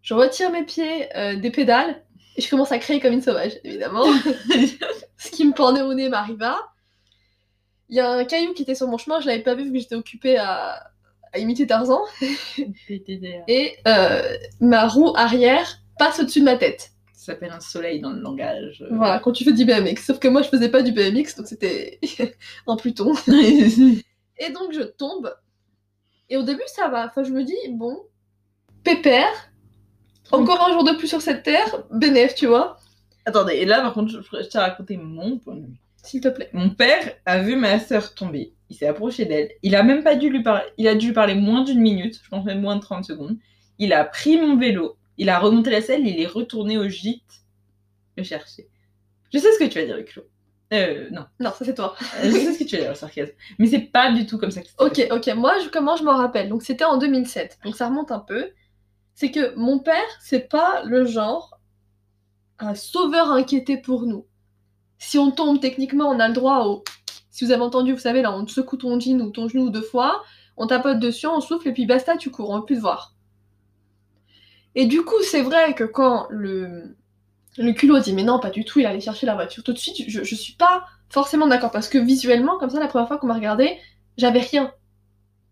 je 0.00 0.14
retire 0.14 0.50
mes 0.50 0.64
pieds 0.64 1.14
euh, 1.16 1.36
des 1.36 1.50
pédales 1.50 2.02
je 2.38 2.48
commence 2.48 2.72
à 2.72 2.78
crier 2.78 3.00
comme 3.00 3.12
une 3.12 3.22
sauvage, 3.22 3.52
évidemment. 3.64 4.04
Ce 5.18 5.30
qui 5.30 5.44
me 5.44 5.52
pendait 5.52 5.82
au 5.82 5.94
nez 5.94 6.08
m'arriva. 6.08 6.56
Il 7.88 7.96
y 7.96 8.00
a 8.00 8.10
un 8.10 8.24
caillou 8.24 8.52
qui 8.54 8.62
était 8.62 8.74
sur 8.74 8.86
mon 8.88 8.98
chemin, 8.98 9.20
je 9.20 9.26
l'avais 9.26 9.42
pas 9.42 9.54
vu 9.54 9.64
vu 9.64 9.72
que 9.72 9.78
j'étais 9.78 9.96
occupée 9.96 10.36
à, 10.38 10.90
à 11.32 11.38
imiter 11.38 11.66
Tarzan. 11.66 12.00
Et 13.48 13.76
euh, 13.88 14.36
ma 14.60 14.86
roue 14.86 15.12
arrière 15.16 15.78
passe 15.98 16.20
au-dessus 16.20 16.40
de 16.40 16.44
ma 16.44 16.56
tête. 16.56 16.90
Ça 17.12 17.32
s'appelle 17.32 17.50
un 17.50 17.60
soleil 17.60 18.00
dans 18.00 18.10
le 18.10 18.20
langage. 18.20 18.82
euh. 18.82 18.88
Voilà, 18.92 19.18
quand 19.18 19.32
tu 19.32 19.44
fais 19.44 19.52
du 19.52 19.64
BMX. 19.66 20.06
Sauf 20.06 20.18
que 20.18 20.28
moi, 20.28 20.40
je 20.42 20.48
faisais 20.48 20.70
pas 20.70 20.82
du 20.82 20.92
BMX, 20.92 21.36
donc 21.36 21.46
c'était 21.48 21.98
un 22.66 22.76
pluton. 22.76 23.12
Et 23.28 24.50
donc, 24.52 24.72
je 24.72 24.80
tombe. 24.82 25.34
Et 26.30 26.36
au 26.38 26.42
début, 26.42 26.62
ça 26.66 26.88
va. 26.88 27.06
Enfin, 27.06 27.24
je 27.24 27.30
me 27.32 27.42
dis, 27.44 27.56
bon, 27.70 27.98
pépère. 28.84 29.49
Encore 30.32 30.64
un 30.66 30.72
jour 30.72 30.84
de 30.84 30.92
plus 30.92 31.08
sur 31.08 31.20
cette 31.20 31.42
terre, 31.42 31.84
bénéf, 31.90 32.34
tu 32.34 32.46
vois. 32.46 32.76
Attendez, 33.26 33.54
et 33.54 33.64
là 33.64 33.80
par 33.80 33.92
contre, 33.92 34.10
je, 34.10 34.18
je 34.20 34.48
t'ai 34.48 34.58
raconté 34.58 34.96
mon 34.96 35.38
point 35.38 35.56
de 35.56 35.66
vue. 35.66 35.80
S'il 36.02 36.20
te 36.20 36.28
plaît. 36.28 36.48
Mon 36.52 36.70
père 36.70 37.14
a 37.26 37.40
vu 37.40 37.56
ma 37.56 37.78
sœur 37.78 38.14
tomber. 38.14 38.54
Il 38.70 38.76
s'est 38.76 38.86
approché 38.86 39.26
d'elle. 39.26 39.50
Il 39.62 39.74
a 39.76 39.82
même 39.82 40.02
pas 40.02 40.16
dû 40.16 40.30
lui 40.30 40.42
parler. 40.42 40.64
Il 40.78 40.88
a 40.88 40.94
dû 40.94 41.08
lui 41.08 41.12
parler 41.12 41.34
moins 41.34 41.62
d'une 41.62 41.80
minute, 41.80 42.18
je 42.22 42.28
pense 42.28 42.44
même 42.44 42.60
moins 42.60 42.76
de 42.76 42.80
30 42.80 43.04
secondes. 43.04 43.36
Il 43.78 43.92
a 43.92 44.04
pris 44.04 44.38
mon 44.38 44.56
vélo. 44.56 44.96
Il 45.18 45.28
a 45.28 45.38
remonté 45.38 45.70
la 45.70 45.82
selle. 45.82 46.06
Il 46.06 46.20
est 46.20 46.26
retourné 46.26 46.78
au 46.78 46.88
gîte 46.88 47.42
le 48.16 48.22
chercher. 48.22 48.68
Je 49.32 49.38
sais 49.38 49.52
ce 49.52 49.58
que 49.58 49.64
tu 49.64 49.78
vas 49.78 49.84
dire, 49.86 50.04
Clo. 50.04 50.22
Euh, 50.72 51.08
non. 51.10 51.26
Non, 51.40 51.50
ça 51.50 51.64
c'est 51.64 51.74
toi. 51.74 51.94
Euh, 52.22 52.30
Je 52.30 52.30
sais 52.30 52.54
ce 52.54 52.58
que 52.60 52.64
tu 52.64 52.76
vas 52.76 52.82
dire, 52.82 52.90
le 52.90 52.96
sarcasme. 52.96 53.32
Mais 53.58 53.66
c'est 53.66 53.80
pas 53.80 54.12
du 54.12 54.24
tout 54.26 54.38
comme 54.38 54.50
ça 54.50 54.62
que. 54.62 54.68
Ok, 54.78 55.06
ok. 55.10 55.34
Moi, 55.34 55.54
je, 55.64 55.68
comment 55.68 55.96
je 55.96 56.04
m'en 56.04 56.16
rappelle? 56.16 56.48
Donc, 56.48 56.62
c'était 56.62 56.84
en 56.84 56.96
2007. 56.96 57.58
Donc, 57.64 57.76
ça 57.76 57.88
remonte 57.88 58.12
un 58.12 58.20
peu. 58.20 58.50
C'est 59.20 59.30
que 59.30 59.54
mon 59.54 59.80
père, 59.80 60.08
c'est 60.18 60.48
pas 60.48 60.82
le 60.84 61.04
genre 61.04 61.60
un 62.58 62.74
sauveur 62.74 63.30
inquiété 63.30 63.76
pour 63.76 64.06
nous. 64.06 64.24
Si 64.96 65.18
on 65.18 65.30
tombe, 65.30 65.60
techniquement, 65.60 66.08
on 66.08 66.18
a 66.20 66.26
le 66.26 66.32
droit 66.32 66.64
au. 66.64 66.82
Si 67.28 67.44
vous 67.44 67.52
avez 67.52 67.60
entendu, 67.60 67.92
vous 67.92 67.98
savez, 67.98 68.22
là, 68.22 68.32
on 68.34 68.46
secoue 68.46 68.78
ton 68.78 68.98
jean 68.98 69.20
ou 69.20 69.28
ton 69.30 69.46
genou 69.46 69.68
deux 69.68 69.82
fois, 69.82 70.22
on 70.56 70.66
tapote 70.66 71.00
dessus, 71.00 71.26
on 71.26 71.42
souffle 71.42 71.68
et 71.68 71.74
puis 71.74 71.84
basta, 71.84 72.16
tu 72.16 72.30
cours, 72.30 72.48
on 72.48 72.60
veut 72.60 72.64
plus 72.64 72.76
te 72.76 72.80
voir. 72.80 73.14
Et 74.74 74.86
du 74.86 75.02
coup, 75.02 75.22
c'est 75.22 75.42
vrai 75.42 75.74
que 75.74 75.84
quand 75.84 76.26
le, 76.30 76.96
le 77.58 77.72
culot 77.72 77.98
dit 77.98 78.14
mais 78.14 78.24
non, 78.24 78.40
pas 78.40 78.48
du 78.48 78.64
tout, 78.64 78.80
il 78.80 78.86
allait 78.86 79.00
chercher 79.00 79.26
la 79.26 79.34
voiture 79.34 79.62
tout 79.62 79.74
de 79.74 79.78
suite, 79.78 80.02
je, 80.08 80.24
je 80.24 80.34
suis 80.34 80.54
pas 80.54 80.86
forcément 81.10 81.46
d'accord 81.46 81.72
parce 81.72 81.90
que 81.90 81.98
visuellement, 81.98 82.56
comme 82.56 82.70
ça, 82.70 82.80
la 82.80 82.88
première 82.88 83.06
fois 83.06 83.18
qu'on 83.18 83.26
m'a 83.26 83.34
regardé, 83.34 83.76
j'avais 84.16 84.40
rien. 84.40 84.72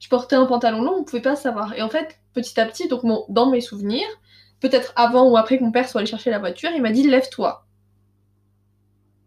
Je 0.00 0.08
portais 0.08 0.36
un 0.36 0.46
pantalon 0.46 0.82
long, 0.82 0.94
on 1.00 1.04
pouvait 1.04 1.22
pas 1.22 1.36
savoir. 1.36 1.74
Et 1.74 1.82
en 1.82 1.88
fait, 1.88 2.18
petit 2.34 2.58
à 2.60 2.66
petit, 2.66 2.88
donc 2.88 3.02
mon- 3.02 3.24
dans 3.28 3.50
mes 3.50 3.60
souvenirs, 3.60 4.06
peut-être 4.60 4.92
avant 4.96 5.28
ou 5.30 5.36
après 5.36 5.58
que 5.58 5.64
mon 5.64 5.72
père 5.72 5.88
soit 5.88 6.00
allé 6.00 6.10
chercher 6.10 6.30
la 6.30 6.38
voiture, 6.38 6.70
il 6.74 6.82
m'a 6.82 6.92
dit 6.92 7.02
lève-toi. 7.08 7.64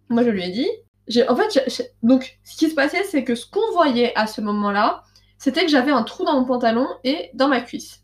Moi, 0.10 0.24
je 0.24 0.30
lui 0.30 0.44
ai 0.44 0.52
dit. 0.52 0.68
j'ai- 1.08 1.28
En 1.28 1.36
fait, 1.36 1.60
donc 2.04 2.40
ce 2.44 2.58
qui 2.58 2.70
se 2.70 2.76
passait, 2.76 3.04
c'est 3.04 3.24
que 3.24 3.36
ce 3.36 3.46
qu'on 3.50 3.72
voyait 3.74 4.14
à 4.18 4.28
ce 4.28 4.40
moment-là, 4.42 5.04
c'était 5.38 5.62
que 5.62 5.72
j'avais 5.72 5.92
un 5.92 6.04
trou 6.04 6.24
dans 6.26 6.40
mon 6.40 6.46
pantalon 6.46 6.88
et 7.04 7.32
dans 7.34 7.48
ma 7.48 7.62
cuisse. 7.62 8.04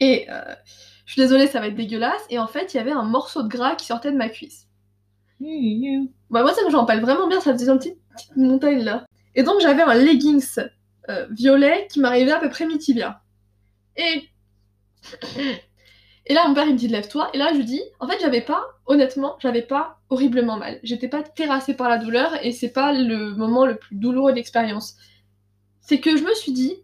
Et 0.00 0.26
euh, 0.30 0.54
je 1.06 1.12
suis 1.12 1.20
désolée, 1.22 1.46
ça 1.48 1.60
va 1.60 1.66
être 1.68 1.74
dégueulasse. 1.74 2.22
Et 2.30 2.38
en 2.38 2.46
fait, 2.46 2.72
il 2.74 2.76
y 2.76 2.80
avait 2.80 2.92
un 2.92 3.02
morceau 3.04 3.42
de 3.42 3.48
gras 3.48 3.74
qui 3.74 3.86
sortait 3.86 4.12
de 4.12 4.16
ma 4.16 4.28
cuisse. 4.28 4.66
Bah, 6.30 6.42
moi, 6.42 6.52
ça 6.54 6.64
me 6.64 6.70
j'en 6.70 6.84
parle 6.84 7.00
vraiment 7.00 7.28
bien, 7.28 7.40
ça 7.40 7.52
faisait 7.52 7.70
une 7.70 7.78
petite, 7.78 7.98
petite 8.16 8.36
montagne 8.36 8.82
là. 8.82 9.04
Et 9.34 9.42
donc, 9.42 9.60
j'avais 9.60 9.82
un 9.82 9.94
leggings 9.94 10.60
euh, 11.08 11.26
violet 11.30 11.86
qui 11.90 12.00
m'arrivait 12.00 12.32
à 12.32 12.40
peu 12.40 12.48
près 12.48 12.66
mi-tibia. 12.66 13.22
Et. 13.96 14.28
Et 16.30 16.34
là, 16.34 16.46
mon 16.46 16.54
père, 16.54 16.66
il 16.66 16.74
me 16.74 16.78
dit 16.78 16.88
lève-toi. 16.88 17.30
Et 17.32 17.38
là, 17.38 17.48
je 17.52 17.56
lui 17.56 17.64
dis 17.64 17.80
en 18.00 18.06
fait, 18.06 18.18
j'avais 18.20 18.42
pas, 18.42 18.62
honnêtement, 18.84 19.36
j'avais 19.40 19.62
pas 19.62 19.98
horriblement 20.10 20.58
mal. 20.58 20.78
J'étais 20.82 21.08
pas 21.08 21.22
terrassée 21.22 21.74
par 21.74 21.88
la 21.88 21.96
douleur 21.96 22.34
et 22.44 22.52
c'est 22.52 22.68
pas 22.70 22.92
le 22.92 23.34
moment 23.34 23.64
le 23.64 23.76
plus 23.76 23.96
douloureux 23.96 24.32
de 24.32 24.36
l'expérience. 24.36 24.96
C'est 25.80 26.00
que 26.00 26.18
je 26.18 26.22
me 26.22 26.34
suis 26.34 26.52
dit 26.52 26.82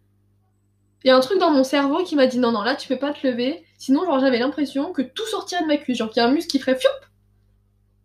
il 1.04 1.08
y 1.08 1.10
a 1.10 1.16
un 1.16 1.20
truc 1.20 1.38
dans 1.38 1.50
mon 1.50 1.64
cerveau 1.64 2.02
qui 2.02 2.16
m'a 2.16 2.26
dit 2.26 2.38
non, 2.38 2.50
non, 2.50 2.62
là, 2.62 2.74
tu 2.74 2.88
peux 2.88 2.98
pas 2.98 3.12
te 3.12 3.26
lever. 3.26 3.62
Sinon, 3.76 4.06
genre, 4.06 4.20
j'avais 4.20 4.38
l'impression 4.38 4.92
que 4.92 5.02
tout 5.02 5.26
sortirait 5.26 5.60
de 5.60 5.66
ma 5.66 5.76
cuisse. 5.76 5.98
Genre, 5.98 6.08
qu'il 6.08 6.22
y 6.22 6.24
a 6.24 6.28
un 6.28 6.32
muscle 6.32 6.50
qui 6.50 6.58
ferait 6.58 6.76
fioup. 6.76 6.88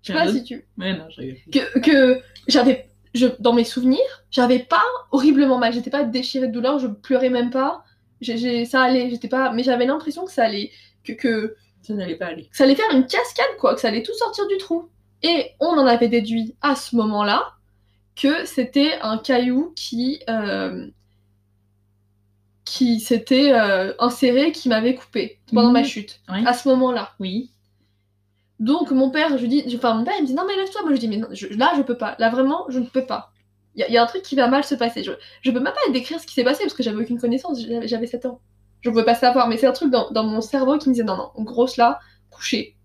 Je 0.01 0.12
sais 0.12 0.13
pas 0.13 0.32
si 0.32 0.43
tu 0.43 0.67
Ouais, 0.77 0.93
non, 0.97 1.08
que, 1.51 1.79
que 1.79 2.21
j'avais 2.47 2.88
je, 3.13 3.27
dans 3.39 3.53
mes 3.53 3.63
souvenirs 3.63 4.23
j'avais 4.31 4.59
pas 4.59 4.83
horriblement 5.11 5.57
mal 5.57 5.73
j'étais 5.73 5.89
pas 5.89 6.03
déchirée 6.03 6.47
de 6.47 6.51
douleur 6.53 6.79
je 6.79 6.87
pleurais 6.87 7.29
même 7.29 7.49
pas 7.49 7.83
ça 8.21 8.81
allait 8.83 9.09
j'étais 9.09 9.27
pas 9.29 9.51
mais 9.51 9.63
j'avais 9.63 9.85
l'impression 9.85 10.25
que 10.25 10.31
ça 10.31 10.43
allait 10.43 10.71
que, 11.03 11.13
que, 11.13 11.55
Ça 11.81 11.93
n'allait 11.93 12.15
pas 12.17 12.27
aller. 12.27 12.45
que 12.51 12.57
ça 12.57 12.65
allait 12.65 12.75
faire 12.75 12.91
une 12.93 13.07
cascade 13.07 13.55
quoi 13.59 13.73
que 13.75 13.81
ça 13.81 13.87
allait 13.87 14.03
tout 14.03 14.13
sortir 14.13 14.45
du 14.47 14.57
trou 14.57 14.89
et 15.23 15.51
on 15.59 15.69
en 15.77 15.85
avait 15.87 16.07
déduit 16.09 16.55
à 16.61 16.75
ce 16.75 16.95
moment 16.95 17.23
là 17.23 17.53
que 18.15 18.45
c'était 18.45 18.99
un 19.01 19.17
caillou 19.17 19.73
qui 19.75 20.21
euh, 20.29 20.87
qui 22.65 22.99
s'était 22.99 23.51
euh, 23.53 23.93
inséré 23.99 24.51
qui 24.51 24.69
m'avait 24.69 24.95
coupé 24.95 25.39
pendant 25.53 25.67
Mhm. 25.69 25.73
ma 25.73 25.83
chute 25.83 26.19
Oui. 26.29 26.43
à 26.45 26.53
ce 26.53 26.67
moment 26.67 26.91
là 26.91 27.11
Oui. 27.19 27.51
Donc 28.59 28.91
mon 28.91 29.09
père, 29.09 29.37
je 29.37 29.41
lui 29.43 29.47
dis, 29.49 29.63
enfin 29.77 29.93
mon 29.93 30.03
père 30.03 30.15
il 30.17 30.23
me 30.23 30.27
dit 30.27 30.33
non 30.33 30.43
mais 30.47 30.55
lève-toi, 30.55 30.81
moi 30.83 30.93
je 30.93 30.99
dis 30.99 31.07
mais 31.07 31.17
non, 31.17 31.27
je- 31.31 31.47
là 31.47 31.73
je 31.77 31.81
peux 31.81 31.97
pas, 31.97 32.15
là 32.19 32.29
vraiment 32.29 32.65
je 32.69 32.79
ne 32.79 32.85
peux 32.85 33.05
pas. 33.05 33.31
Il 33.75 33.81
y, 33.81 33.83
a- 33.83 33.87
il 33.87 33.93
y 33.93 33.97
a 33.97 34.03
un 34.03 34.05
truc 34.07 34.23
qui 34.23 34.35
va 34.35 34.47
mal 34.47 34.63
se 34.63 34.75
passer. 34.75 35.03
Je, 35.03 35.11
je 35.41 35.51
peux 35.51 35.59
même 35.59 35.73
pas 35.73 35.91
décrire 35.93 36.19
ce 36.19 36.27
qui 36.27 36.33
s'est 36.33 36.43
passé 36.43 36.63
parce 36.63 36.73
que 36.73 36.83
j'avais 36.83 37.01
aucune 37.03 37.19
connaissance, 37.19 37.61
j'avais 37.61 37.87
j'avais 37.87 38.07
7 38.07 38.25
ans. 38.25 38.41
Je 38.81 38.89
pouvais 38.89 39.05
pas 39.05 39.15
savoir, 39.15 39.47
mais 39.47 39.57
c'est 39.57 39.67
un 39.67 39.71
truc 39.73 39.91
dans, 39.91 40.09
dans 40.11 40.23
mon 40.23 40.41
cerveau 40.41 40.77
qui 40.77 40.89
me 40.89 40.93
disait 40.93 41.05
non 41.05 41.17
non, 41.17 41.31
grosse 41.43 41.77
là, 41.77 41.99
couché. 42.29 42.75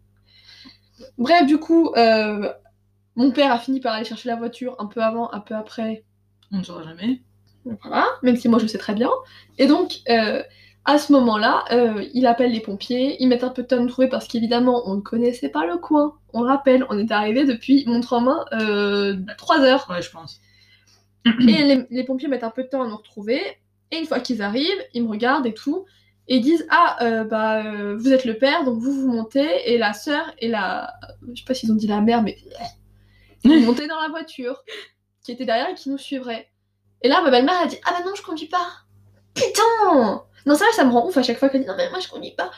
Bref 1.18 1.46
du 1.46 1.58
coup, 1.58 1.90
euh, 1.96 2.52
mon 3.16 3.32
père 3.32 3.52
a 3.52 3.58
fini 3.58 3.80
par 3.80 3.94
aller 3.94 4.04
chercher 4.04 4.28
la 4.28 4.36
voiture 4.36 4.76
un 4.80 4.86
peu 4.86 5.02
avant, 5.02 5.32
un 5.32 5.40
peu 5.40 5.54
après, 5.54 6.04
On 6.52 6.58
ne 6.58 6.64
saura 6.64 6.84
jamais. 6.84 7.22
voilà, 7.82 8.06
même 8.22 8.36
si 8.36 8.48
moi 8.48 8.58
je 8.58 8.66
sais 8.66 8.78
très 8.78 8.94
bien. 8.94 9.10
Et 9.58 9.66
donc, 9.66 10.00
euh, 10.08 10.42
À 10.86 10.98
ce 10.98 11.12
moment-là, 11.12 11.64
euh, 11.72 12.04
il 12.12 12.26
appelle 12.26 12.52
les 12.52 12.60
pompiers, 12.60 13.16
ils 13.20 13.26
mettent 13.26 13.44
un 13.44 13.48
peu 13.48 13.62
de 13.62 13.68
temps 13.68 13.76
à 13.76 13.80
nous 13.80 13.88
trouver 13.88 14.08
parce 14.08 14.28
qu'évidemment, 14.28 14.82
on 14.86 14.96
ne 14.96 15.00
connaissait 15.00 15.48
pas 15.48 15.64
le 15.64 15.78
coin. 15.78 16.18
On 16.34 16.42
le 16.42 16.48
rappelle, 16.48 16.84
on 16.90 16.98
est 16.98 17.10
arrivé 17.10 17.44
depuis 17.44 17.84
montre 17.86 18.12
en 18.12 18.20
main 18.20 18.44
euh, 18.52 19.16
3 19.38 19.60
heures. 19.60 19.86
Ouais, 19.88 20.02
je 20.02 20.10
pense. 20.10 20.40
Et 21.26 21.30
les, 21.64 21.86
les 21.88 22.04
pompiers 22.04 22.28
mettent 22.28 22.44
un 22.44 22.50
peu 22.50 22.64
de 22.64 22.68
temps 22.68 22.82
à 22.82 22.86
nous 22.86 22.96
retrouver. 22.96 23.40
Et 23.90 23.98
une 23.98 24.06
fois 24.06 24.20
qu'ils 24.20 24.42
arrivent, 24.42 24.84
ils 24.92 25.02
me 25.02 25.08
regardent 25.08 25.46
et 25.46 25.54
tout. 25.54 25.86
Et 26.28 26.36
ils 26.36 26.42
disent 26.42 26.66
Ah, 26.70 26.96
euh, 27.02 27.24
bah, 27.24 27.64
euh, 27.64 27.96
vous 27.96 28.12
êtes 28.12 28.24
le 28.24 28.36
père, 28.36 28.64
donc 28.64 28.78
vous 28.78 28.92
vous 28.92 29.12
montez. 29.12 29.72
Et 29.72 29.78
la 29.78 29.92
sœur 29.92 30.32
et 30.38 30.48
la. 30.48 30.92
Je 31.32 31.40
sais 31.40 31.44
pas 31.46 31.54
s'ils 31.54 31.70
ont 31.72 31.76
dit 31.76 31.86
la 31.86 32.00
mère, 32.00 32.22
mais. 32.22 32.36
Vous 33.44 33.60
montez 33.60 33.86
dans 33.86 34.00
la 34.00 34.08
voiture 34.08 34.64
qui 35.22 35.30
était 35.30 35.44
derrière 35.44 35.68
et 35.68 35.74
qui 35.74 35.90
nous 35.90 35.98
suivrait. 35.98 36.48
Et 37.02 37.08
là, 37.08 37.20
ma 37.20 37.30
belle-mère 37.30 37.60
a 37.60 37.66
dit 37.66 37.76
Ah, 37.84 37.92
bah 37.92 38.02
non, 38.06 38.14
je 38.14 38.22
conduis 38.22 38.48
pas. 38.48 38.66
Putain 39.34 40.24
Non, 40.46 40.54
ça, 40.54 40.64
ça 40.74 40.84
me 40.84 40.90
rend 40.92 41.06
ouf 41.06 41.16
à 41.16 41.22
chaque 41.22 41.38
fois 41.38 41.48
qu'elle 41.48 41.62
dit 41.62 41.66
Non, 41.66 41.74
mais 41.76 41.88
moi, 41.90 42.00
je 42.00 42.08
conduis 42.08 42.34
pas. 42.36 42.50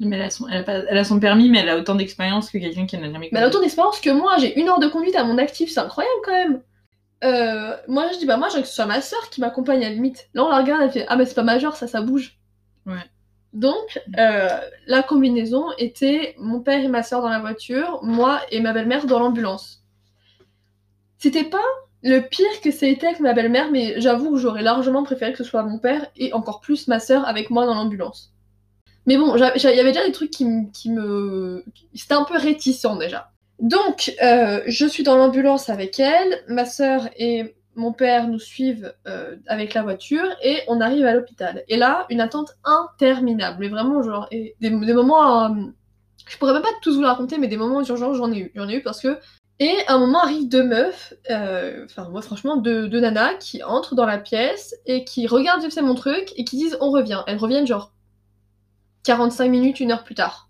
Mais 0.00 0.16
elle 0.16 0.22
a, 0.22 0.30
son, 0.30 0.46
elle, 0.48 0.58
a 0.58 0.62
pas- 0.62 0.72
elle 0.88 0.98
a 0.98 1.04
son 1.04 1.18
permis, 1.18 1.48
mais 1.48 1.58
elle 1.58 1.68
a 1.68 1.76
autant 1.76 1.96
d'expérience 1.96 2.50
que 2.50 2.58
quelqu'un 2.58 2.86
qui 2.86 2.96
n'a 2.96 3.10
jamais 3.10 3.28
Mais 3.32 3.38
elle 3.38 3.44
a 3.44 3.48
autant 3.48 3.60
d'expérience 3.60 4.00
que 4.00 4.10
moi, 4.10 4.36
j'ai 4.38 4.58
une 4.60 4.68
heure 4.68 4.78
de 4.78 4.86
conduite 4.86 5.16
à 5.16 5.24
mon 5.24 5.38
actif, 5.38 5.70
c'est 5.72 5.80
incroyable 5.80 6.20
quand 6.24 6.32
même. 6.32 6.62
Euh, 7.24 7.76
moi 7.88 8.06
je 8.12 8.18
dis 8.18 8.26
bah 8.26 8.36
moi 8.36 8.48
je 8.48 8.56
veux 8.56 8.62
que 8.62 8.68
ce 8.68 8.74
soit 8.74 8.86
ma 8.86 9.00
soeur 9.00 9.28
qui 9.28 9.40
m'accompagne 9.40 9.84
à 9.84 9.88
la 9.88 9.94
limite. 9.94 10.28
Là 10.34 10.44
on 10.44 10.50
la 10.50 10.58
regarde, 10.58 10.82
elle 10.82 10.92
fait 10.92 11.04
ah 11.08 11.16
mais 11.16 11.26
c'est 11.26 11.34
pas 11.34 11.42
majeur, 11.42 11.74
ça 11.74 11.88
ça 11.88 12.00
bouge. 12.00 12.38
Ouais. 12.86 13.02
Donc 13.52 14.00
euh, 14.18 14.48
la 14.86 15.02
combinaison 15.02 15.64
était 15.78 16.36
mon 16.38 16.60
père 16.60 16.78
et 16.84 16.86
ma 16.86 17.02
soeur 17.02 17.20
dans 17.20 17.28
la 17.28 17.40
voiture, 17.40 17.98
moi 18.04 18.40
et 18.52 18.60
ma 18.60 18.72
belle-mère 18.72 19.06
dans 19.06 19.18
l'ambulance. 19.18 19.82
C'était 21.18 21.42
pas 21.42 21.58
le 22.02 22.20
pire 22.20 22.60
que 22.62 22.70
ça 22.70 22.86
été 22.86 23.06
avec 23.06 23.20
ma 23.20 23.32
belle-mère, 23.32 23.70
mais 23.70 24.00
j'avoue 24.00 24.32
que 24.32 24.38
j'aurais 24.38 24.62
largement 24.62 25.02
préféré 25.02 25.32
que 25.32 25.38
ce 25.38 25.44
soit 25.44 25.62
mon 25.62 25.78
père 25.78 26.06
et 26.16 26.32
encore 26.32 26.60
plus 26.60 26.88
ma 26.88 27.00
soeur 27.00 27.26
avec 27.26 27.50
moi 27.50 27.66
dans 27.66 27.74
l'ambulance. 27.74 28.32
Mais 29.06 29.16
bon, 29.16 29.34
il 29.36 29.62
y 29.62 29.66
avait 29.66 29.92
déjà 29.92 30.04
des 30.04 30.12
trucs 30.12 30.30
qui, 30.30 30.46
qui 30.72 30.90
me... 30.90 31.64
C'était 31.94 32.14
un 32.14 32.24
peu 32.24 32.36
réticent 32.36 32.98
déjà. 32.98 33.30
Donc, 33.58 34.14
euh, 34.22 34.60
je 34.66 34.86
suis 34.86 35.02
dans 35.02 35.16
l'ambulance 35.16 35.68
avec 35.68 35.98
elle, 35.98 36.44
ma 36.46 36.64
sœur 36.64 37.08
et 37.16 37.56
mon 37.74 37.92
père 37.92 38.28
nous 38.28 38.38
suivent 38.38 38.92
euh, 39.06 39.36
avec 39.46 39.74
la 39.74 39.82
voiture 39.82 40.26
et 40.42 40.60
on 40.68 40.80
arrive 40.80 41.06
à 41.06 41.14
l'hôpital. 41.14 41.64
Et 41.68 41.76
là, 41.76 42.06
une 42.10 42.20
attente 42.20 42.56
interminable, 42.64 43.58
mais 43.60 43.68
vraiment 43.68 44.02
genre 44.02 44.28
des, 44.30 44.54
des 44.60 44.70
moments, 44.70 45.44
euh, 45.44 45.54
je 46.26 46.36
pourrais 46.36 46.52
même 46.52 46.62
pas 46.62 46.68
tous 46.82 46.94
vous 46.94 47.00
le 47.00 47.06
raconter, 47.06 47.38
mais 47.38 47.48
des 47.48 47.56
moments 47.56 47.80
d'urgence 47.82 48.16
j'en 48.16 48.30
ai 48.30 48.38
eu, 48.38 48.52
j'en 48.54 48.68
ai 48.68 48.76
eu 48.76 48.82
parce 48.82 49.00
que 49.00 49.18
et 49.60 49.76
à 49.88 49.94
un 49.94 49.98
moment 49.98 50.20
arrivent 50.22 50.48
deux 50.48 50.62
meufs, 50.64 51.14
euh, 51.30 51.84
enfin 51.84 52.08
moi 52.08 52.22
franchement 52.22 52.56
deux, 52.56 52.88
deux 52.88 53.00
nanas 53.00 53.34
qui 53.36 53.62
entrent 53.62 53.94
dans 53.94 54.06
la 54.06 54.18
pièce 54.18 54.74
et 54.86 55.04
qui 55.04 55.26
regardent 55.26 55.62
vite 55.62 55.74
fait 55.74 55.82
mon 55.82 55.94
truc 55.94 56.32
et 56.36 56.44
qui 56.44 56.56
disent 56.56 56.76
on 56.80 56.90
revient. 56.90 57.22
Elles 57.26 57.38
reviennent 57.38 57.66
genre 57.66 57.92
45 59.04 59.48
minutes, 59.50 59.80
une 59.80 59.92
heure 59.92 60.04
plus 60.04 60.14
tard. 60.14 60.48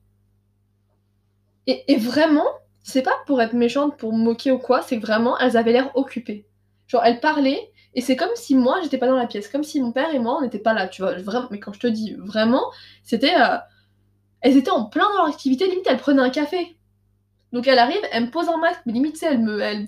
Et, 1.67 1.97
vraiment, 1.97 2.47
c'est 2.83 3.03
pas 3.03 3.15
pour 3.27 3.43
être 3.43 3.53
méchante, 3.53 3.97
pour 3.99 4.13
moquer 4.15 4.51
ou 4.53 4.59
quoi, 4.59 4.81
c'est 4.83 4.97
vraiment, 4.99 5.39
elles 5.39 5.57
avaient 5.57 5.73
l'air 5.73 5.91
occupées. 5.97 6.47
Genre, 6.87 7.03
elles 7.05 7.21
parlaient, 7.21 7.71
et 7.95 8.01
c'est 8.01 8.17
comme 8.17 8.35
si 8.35 8.55
moi, 8.55 8.81
j'étais 8.83 8.97
pas 8.99 9.07
dans 9.07 9.17
la 9.17 9.27
pièce, 9.27 9.49
comme 9.49 9.63
si 9.65 9.81
mon 9.83 9.93
père 9.93 10.15
et 10.15 10.19
moi, 10.19 10.37
on 10.39 10.43
n'était 10.43 10.59
pas 10.59 10.73
là, 10.73 10.89
tu 10.89 11.03
vois. 11.03 11.15
Vraiment, 11.21 11.49
mais 11.51 11.61
quand 11.61 11.73
je 11.75 11.81
te 11.81 11.87
dis 11.87 12.15
vraiment, 12.15 12.65
c'était. 13.03 13.35
euh, 13.41 13.59
Elles 14.43 14.59
étaient 14.59 14.71
en 14.73 14.87
plein 14.87 15.05
dans 15.11 15.19
leur 15.19 15.29
activité, 15.29 15.69
limite, 15.69 15.87
elles 15.89 15.99
prenaient 15.99 16.23
un 16.23 16.31
café. 16.31 16.78
Donc 17.53 17.67
elle 17.67 17.79
arrive, 17.79 18.01
elle 18.13 18.27
me 18.27 18.31
pose 18.31 18.49
un 18.49 18.59
masque, 18.59 18.81
mais 18.87 18.93
limite, 18.93 19.23
elle 19.23 19.41
me. 19.41 19.61
Elle, 19.61 19.87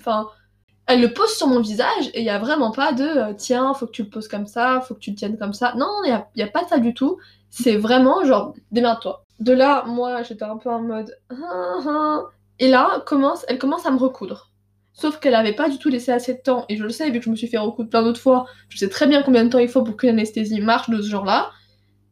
elle 0.87 1.01
le 1.01 1.13
pose 1.13 1.31
sur 1.37 1.47
mon 1.47 1.61
visage, 1.61 2.11
et 2.15 2.21
il 2.21 2.25
y 2.25 2.31
a 2.31 2.39
vraiment 2.39 2.73
pas 2.73 2.93
de 2.93 3.05
euh, 3.05 3.33
tiens, 3.33 3.75
faut 3.75 3.87
que 3.87 3.93
tu 3.93 4.03
le 4.03 4.09
poses 4.09 4.27
comme 4.27 4.47
ça, 4.47 4.81
faut 4.81 4.95
que 4.95 4.99
tu 5.01 5.11
le 5.11 5.17
tiennes 5.17 5.39
comme 5.39 5.53
ça. 5.53 5.75
Non, 5.77 5.89
il 6.05 6.21
y 6.35 6.43
a, 6.43 6.47
pas 6.49 6.67
ça 6.67 6.79
du 6.79 6.95
tout. 6.95 7.19
C'est 7.49 7.77
vraiment 7.77 8.25
genre, 8.25 8.55
démerde-toi. 8.73 9.25
De 9.39 9.53
là, 9.53 9.85
moi, 9.87 10.23
j'étais 10.25 10.45
un 10.45 10.57
peu 10.57 10.69
en 10.69 10.83
mode. 10.83 11.17
Ah, 11.31 11.79
ah. 11.87 12.23
Et 12.59 12.69
là, 12.69 13.03
commence, 13.07 13.45
elle 13.49 13.59
commence 13.59 13.87
à 13.87 13.93
me 13.93 13.99
recoudre. 13.99 14.51
Sauf 14.93 15.21
qu'elle 15.21 15.37
avait 15.37 15.55
pas 15.55 15.69
du 15.69 15.79
tout 15.79 15.89
laissé 15.89 16.11
assez 16.11 16.35
de 16.35 16.41
temps, 16.41 16.65
et 16.69 16.77
je 16.77 16.83
le 16.83 16.91
sais, 16.91 17.09
vu 17.11 17.21
que 17.21 17.25
je 17.25 17.31
me 17.31 17.37
suis 17.37 17.47
fait 17.47 17.59
recoudre 17.59 17.89
plein 17.89 18.03
d'autres 18.03 18.21
fois, 18.21 18.47
je 18.69 18.77
sais 18.77 18.89
très 18.89 19.07
bien 19.07 19.23
combien 19.23 19.45
de 19.45 19.51
temps 19.51 19.59
il 19.59 19.69
faut 19.69 19.83
pour 19.83 19.97
qu'une 19.97 20.11
anesthésie 20.11 20.61
marche 20.61 20.91
de 20.91 21.01
ce 21.01 21.09
genre-là. 21.09 21.53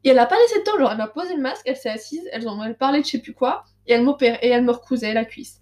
Et 0.04 0.10
elle 0.10 0.18
a 0.20 0.26
pas 0.26 0.36
laissé 0.38 0.60
de 0.60 0.64
temps, 0.64 0.78
genre 0.78 0.92
elle 0.92 0.98
m'a 0.98 1.08
posé 1.08 1.34
le 1.34 1.42
masque, 1.42 1.62
elle 1.66 1.76
s'est 1.76 1.90
assise, 1.90 2.22
elles 2.32 2.48
ont 2.48 2.62
elle 2.62 2.76
parlait 2.76 3.00
de 3.00 3.04
je 3.04 3.10
sais 3.10 3.18
plus 3.18 3.34
quoi, 3.34 3.64
et 3.88 3.92
elle 3.94 4.04
m'opère, 4.04 4.42
et 4.44 4.48
elle 4.48 4.64
me 4.64 4.70
recousait 4.72 5.12
la 5.12 5.24
cuisse. 5.24 5.60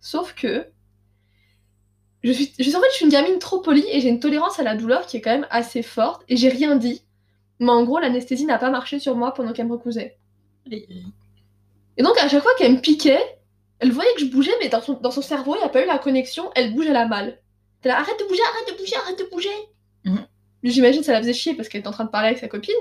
Sauf 0.00 0.34
que. 0.34 0.66
Je 2.22 2.32
suis, 2.32 2.52
je 2.58 2.68
en 2.76 2.80
fait, 2.80 2.86
je 2.90 2.96
suis 2.96 3.04
une 3.06 3.10
gamine 3.10 3.38
trop 3.38 3.60
polie 3.60 3.86
et 3.90 4.00
j'ai 4.02 4.10
une 4.10 4.20
tolérance 4.20 4.58
à 4.58 4.62
la 4.62 4.76
douleur 4.76 5.06
qui 5.06 5.16
est 5.16 5.20
quand 5.22 5.30
même 5.30 5.46
assez 5.50 5.82
forte, 5.82 6.22
et 6.28 6.36
j'ai 6.36 6.50
rien 6.50 6.76
dit. 6.76 7.02
Mais 7.58 7.70
en 7.70 7.84
gros, 7.84 7.98
l'anesthésie 7.98 8.46
n'a 8.46 8.58
pas 8.58 8.70
marché 8.70 8.98
sur 8.98 9.16
moi 9.16 9.32
pendant 9.32 9.52
qu'elle 9.52 9.66
me 9.66 9.72
recousait. 9.72 10.18
Et 10.70 12.02
donc, 12.02 12.16
à 12.18 12.28
chaque 12.28 12.42
fois 12.42 12.52
qu'elle 12.58 12.72
me 12.72 12.80
piquait, 12.80 13.20
elle 13.78 13.92
voyait 13.92 14.12
que 14.14 14.20
je 14.20 14.26
bougeais, 14.26 14.52
mais 14.60 14.68
dans 14.68 14.82
son, 14.82 14.94
dans 14.94 15.10
son 15.10 15.22
cerveau, 15.22 15.54
il 15.54 15.58
n'y 15.58 15.64
a 15.64 15.68
pas 15.68 15.82
eu 15.82 15.86
la 15.86 15.98
connexion, 15.98 16.50
elle 16.54 16.74
bouge, 16.74 16.86
elle 16.86 16.96
a 16.96 17.06
mal. 17.06 17.40
T'es 17.80 17.88
là, 17.88 17.98
arrête 17.98 18.18
de 18.18 18.24
bouger, 18.26 18.42
arrête 18.42 18.74
de 18.74 18.78
bouger, 18.78 18.96
arrête 18.96 19.18
de 19.18 19.24
bouger. 19.30 19.48
Mhm. 20.04 20.26
J'imagine 20.62 21.00
que 21.00 21.06
ça 21.06 21.12
la 21.12 21.20
faisait 21.20 21.32
chier 21.32 21.54
parce 21.54 21.68
qu'elle 21.68 21.80
était 21.80 21.88
en 21.88 21.92
train 21.92 22.04
de 22.04 22.10
parler 22.10 22.28
avec 22.28 22.38
sa 22.38 22.48
copine, 22.48 22.74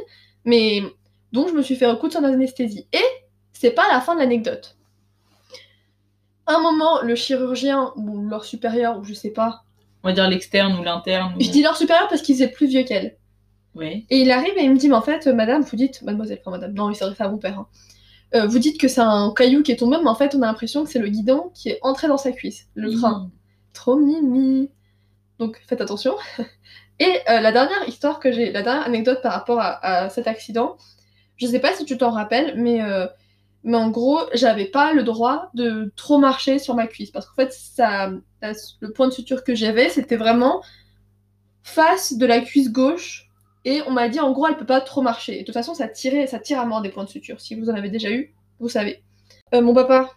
mais 0.44 0.84
donc 1.32 1.48
je 1.48 1.54
me 1.54 1.62
suis 1.62 1.76
fait 1.76 1.86
recoudre 1.86 2.14
sans 2.14 2.24
anesthésie. 2.24 2.88
Et 2.92 3.06
c'est 3.54 3.72
pas 3.72 3.88
la 3.92 4.02
fin 4.02 4.16
de 4.16 4.20
l'anecdote. 4.20 4.76
Un 6.48 6.60
moment, 6.62 7.02
le 7.02 7.16
chirurgien 7.16 7.92
ou 7.96 8.28
leur 8.28 8.44
supérieur, 8.46 8.98
ou 9.00 9.04
je 9.04 9.14
sais 9.14 9.30
pas, 9.30 9.64
On 10.04 10.08
va 10.10 10.14
dire 10.14 10.28
l'externe 10.30 10.80
ou 10.80 10.84
l'interne. 10.84 11.34
ou- 11.36 11.42
je 11.42 11.50
dis 11.50 11.62
leur 11.62 11.78
supérieur 11.78 12.08
parce 12.08 12.22
qu'ils 12.22 12.42
étaient 12.42 12.52
plus 12.52 12.68
vieux 12.68 12.84
qu'elle. 12.84 13.18
Ouais. 13.76 14.06
Et 14.10 14.18
il 14.22 14.32
arrive 14.32 14.58
et 14.58 14.64
il 14.64 14.72
me 14.72 14.78
dit, 14.78 14.90
mais 14.90 14.96
en 14.96 15.02
fait, 15.02 15.28
euh, 15.28 15.34
madame, 15.34 15.62
vous 15.62 15.76
dites, 15.78 16.02
mademoiselle, 16.02 16.42
pas 16.42 16.50
madame, 16.52 16.74
non, 16.74 16.90
il 16.90 16.96
s'adresse 16.96 17.22
à 17.22 17.30
mon 17.30 17.38
père. 17.38 17.60
hein. 17.60 17.68
Euh, 18.36 18.48
vous 18.48 18.60
dites 18.60 18.80
que 18.80 18.88
c'est 18.88 19.02
un 19.02 19.32
caillou 19.36 19.62
qui 19.64 19.72
est 19.72 19.76
tombé, 19.78 19.98
mais 20.02 20.10
en 20.10 20.16
fait, 20.16 20.36
on 20.36 20.42
a 20.42 20.46
l'impression 20.48 20.84
que 20.84 20.90
c'est 20.90 21.00
le 21.00 21.08
guidon 21.10 21.52
qui 21.54 21.70
est 21.70 21.80
entré 21.82 22.08
dans 22.08 22.18
sa 22.18 22.32
cuisse, 22.32 22.68
le 22.76 22.92
train. 22.92 23.30
Trop 23.74 23.96
mimi. 23.96 24.70
Donc, 25.40 25.62
faites 25.68 25.82
attention. 25.82 26.16
Et 27.00 27.20
euh, 27.30 27.40
la 27.40 27.52
dernière 27.52 27.88
histoire 27.88 28.20
que 28.20 28.32
j'ai, 28.32 28.52
la 28.52 28.62
dernière 28.62 28.86
anecdote 28.86 29.22
par 29.22 29.34
rapport 29.34 29.60
à, 29.60 29.84
à 29.86 30.10
cet 30.10 30.28
accident, 30.28 30.78
je 31.38 31.48
sais 31.48 31.60
pas 31.60 31.74
si 31.74 31.86
tu 31.86 31.98
t'en 31.98 32.10
rappelles, 32.12 32.56
mais, 32.58 32.82
euh, 32.84 33.08
mais 33.64 33.78
en 33.78 33.90
gros, 33.90 34.20
j'avais 34.34 34.66
pas 34.66 34.94
le 34.94 35.04
droit 35.04 35.50
de 35.54 35.92
trop 35.96 36.18
marcher 36.18 36.60
sur 36.60 36.76
ma 36.76 36.88
cuisse. 36.88 37.12
Parce 37.12 37.28
qu'en 37.28 37.36
fait, 37.36 37.52
ça, 37.52 38.12
le 38.42 38.92
point 38.92 39.08
de 39.08 39.14
suture 39.14 39.44
que 39.44 39.56
j'avais, 39.56 39.90
c'était 39.90 40.16
vraiment 40.16 40.64
face 41.64 42.14
de 42.14 42.26
la 42.26 42.40
cuisse 42.40 42.72
gauche. 42.72 43.30
Et 43.66 43.82
on 43.86 43.92
m'a 43.92 44.08
dit, 44.08 44.20
en 44.20 44.32
gros, 44.32 44.48
elle 44.48 44.58
peut 44.58 44.66
pas 44.66 44.82
trop 44.82 45.02
marcher. 45.02 45.38
Et 45.38 45.42
de 45.42 45.46
toute 45.46 45.54
façon, 45.54 45.74
ça, 45.74 45.88
tirait, 45.88 46.28
ça 46.28 46.40
tire 46.40 46.60
à 46.60 46.66
mort 46.66 46.82
des 46.82 46.90
points 46.90 47.04
de 47.04 47.10
suture. 47.10 47.42
Si 47.42 47.56
vous 47.56 47.70
en 47.70 47.76
avez 47.76 47.90
déjà 47.90 48.10
eu, 48.12 48.34
vous 48.60 48.70
savez. 48.70 49.04
Euh, 49.54 49.62
mon 49.62 49.74
papa 49.74 50.10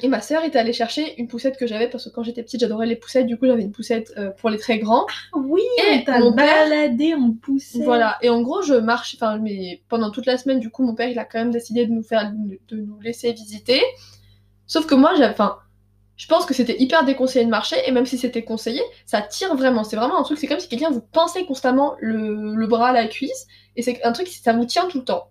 et 0.00 0.08
ma 0.08 0.22
sœur 0.22 0.42
étaient 0.42 0.58
allés 0.58 0.72
chercher 0.72 1.20
une 1.20 1.28
poussette 1.28 1.58
que 1.58 1.66
j'avais 1.66 1.88
parce 1.88 2.04
que 2.04 2.10
quand 2.10 2.22
j'étais 2.22 2.42
petite, 2.42 2.60
j'adorais 2.60 2.86
les 2.86 2.96
poussettes. 2.96 3.26
Du 3.26 3.36
coup, 3.36 3.46
j'avais 3.46 3.62
une 3.62 3.72
poussette 3.72 4.12
euh, 4.16 4.30
pour 4.30 4.48
les 4.48 4.58
très 4.58 4.78
grands. 4.78 5.04
Oui, 5.34 5.60
Et 5.86 6.02
t'as 6.04 6.18
mon 6.18 6.32
père- 6.32 6.66
baladé 6.68 7.14
en 7.14 7.32
poussée. 7.32 7.84
Voilà, 7.84 8.16
et 8.22 8.30
en 8.30 8.40
gros, 8.40 8.62
je 8.62 8.72
marche, 8.74 9.14
enfin, 9.16 9.36
mais 9.38 9.82
pendant 9.90 10.10
toute 10.10 10.24
la 10.24 10.38
semaine, 10.38 10.60
du 10.60 10.70
coup, 10.70 10.82
mon 10.82 10.94
père, 10.94 11.08
il 11.08 11.18
a 11.18 11.24
quand 11.26 11.38
même 11.38 11.50
décidé 11.50 11.84
de 11.86 11.92
nous 11.92 12.02
faire, 12.02 12.32
de 12.32 12.76
nous 12.76 12.98
laisser 13.00 13.32
visiter. 13.32 13.82
Sauf 14.66 14.86
que 14.86 14.94
moi, 14.94 15.12
j'avais, 15.14 15.32
enfin, 15.34 15.58
je 16.16 16.26
pense 16.26 16.46
que 16.46 16.54
c'était 16.54 16.80
hyper 16.80 17.04
déconseillé 17.04 17.44
de 17.44 17.50
marcher, 17.50 17.76
et 17.86 17.90
même 17.92 18.06
si 18.06 18.16
c'était 18.16 18.44
conseillé, 18.44 18.80
ça 19.04 19.20
tire 19.20 19.54
vraiment. 19.56 19.84
C'est 19.84 19.96
vraiment 19.96 20.18
un 20.18 20.22
truc, 20.22 20.38
c'est 20.38 20.46
comme 20.46 20.60
si 20.60 20.68
quelqu'un 20.68 20.90
vous 20.90 21.02
pensait 21.02 21.44
constamment 21.44 21.96
le, 22.00 22.54
le 22.54 22.66
bras 22.66 22.88
à 22.88 22.92
la 22.92 23.06
cuisse, 23.08 23.46
et 23.76 23.82
c'est 23.82 24.02
un 24.04 24.12
truc, 24.12 24.28
ça 24.28 24.54
vous 24.54 24.64
tient 24.64 24.88
tout 24.88 24.98
le 24.98 25.04
temps. 25.04 25.28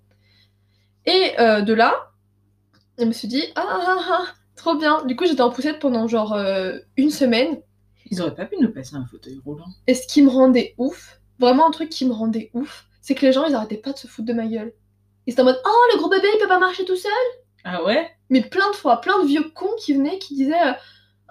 Et 1.07 1.31
euh, 1.39 1.61
de 1.61 1.73
là, 1.73 1.95
je 2.99 3.05
me 3.05 3.11
suis 3.11 3.27
dit, 3.27 3.43
ah, 3.55 3.65
ah, 3.67 3.97
ah, 4.11 4.25
trop 4.61 4.75
bien. 4.75 5.03
Du 5.05 5.15
coup, 5.15 5.25
j'étais 5.25 5.41
en 5.41 5.49
poussette 5.49 5.79
pendant 5.79 6.07
genre 6.07 6.33
euh, 6.33 6.77
une 6.97 7.09
semaine, 7.11 7.59
Ils 8.09 8.21
auraient 8.21 8.35
pas 8.35 8.45
pu 8.45 8.57
nous 8.59 8.71
passer 8.71 8.95
un 8.95 9.05
fauteuil 9.05 9.39
roulant. 9.43 9.65
et 9.87 9.93
ce 9.95 10.05
qui 10.07 10.21
me 10.21 10.29
rendait 10.29 10.75
ouf, 10.77 11.19
vraiment 11.39 11.67
un 11.67 11.71
truc 11.71 11.89
qui 11.89 12.05
me 12.05 12.13
rendait 12.13 12.49
ouf, 12.53 12.85
c'est 13.01 13.15
que 13.15 13.25
les 13.25 13.31
gens 13.33 13.45
ils 13.45 13.55
arrêtaient 13.55 13.77
pas 13.77 13.93
de 13.93 13.97
se 13.97 14.07
foutre 14.07 14.27
de 14.27 14.33
ma 14.33 14.45
gueule. 14.47 14.73
Ils 15.27 15.31
étaient 15.33 15.41
en 15.41 15.45
mode 15.45 15.61
Oh 15.65 15.83
le 15.93 15.97
gros 15.99 16.09
bébé 16.09 16.27
il 16.33 16.39
peut 16.39 16.47
pas 16.47 16.59
marcher 16.59 16.85
tout 16.85 16.95
seul 16.95 17.11
Ah 17.63 17.83
ouais? 17.83 18.09
Mais 18.29 18.41
plein 18.41 18.69
de 18.71 18.75
fois, 18.75 19.01
plein 19.01 19.21
de 19.21 19.27
vieux 19.27 19.49
cons 19.55 19.75
qui 19.79 19.93
venaient 19.93 20.19
qui 20.19 20.35
disaient 20.35 20.53
euh, 20.53 20.73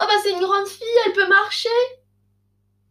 Oh 0.01 0.05
bah 0.07 0.15
c'est 0.23 0.33
une 0.33 0.41
grande 0.41 0.67
fille, 0.67 0.87
elle 1.07 1.13
peut 1.13 1.29
marcher 1.29 1.69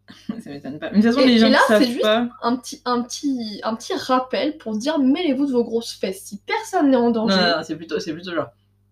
Ça 0.44 0.50
m'étonne 0.50 0.80
pas. 0.80 0.90
Mais 0.92 1.00
de 1.00 1.04
toute 1.04 1.14
façon, 1.14 1.28
Et- 1.28 1.32
les 1.32 1.38
gens 1.38 1.48
et 1.48 1.52
là, 1.52 1.60
c'est 1.68 1.86
juste- 1.86 2.02
pas. 2.02 2.28
un 2.42 2.56
petit, 2.58 2.82
un, 2.86 3.02
petit, 3.04 3.60
un 3.64 3.76
petit 3.76 3.94
rappel 3.94 4.58
pour 4.58 4.76
dire 4.76 4.98
mêlez-vous 5.00 5.46
de 5.46 5.52
vos 5.52 5.64
grosses 5.64 5.94
fesses. 5.94 6.24
Si 6.24 6.40
personne 6.46 6.90
n'est 6.92 6.98
en 6.98 7.12
danger, 7.12 7.36
non, 7.36 7.58
non, 7.58 7.64
c'est 7.64 7.76
plutôt, 7.76 8.00
c'est 8.00 8.14
plutôt 8.14 8.34
genre. 8.34 8.50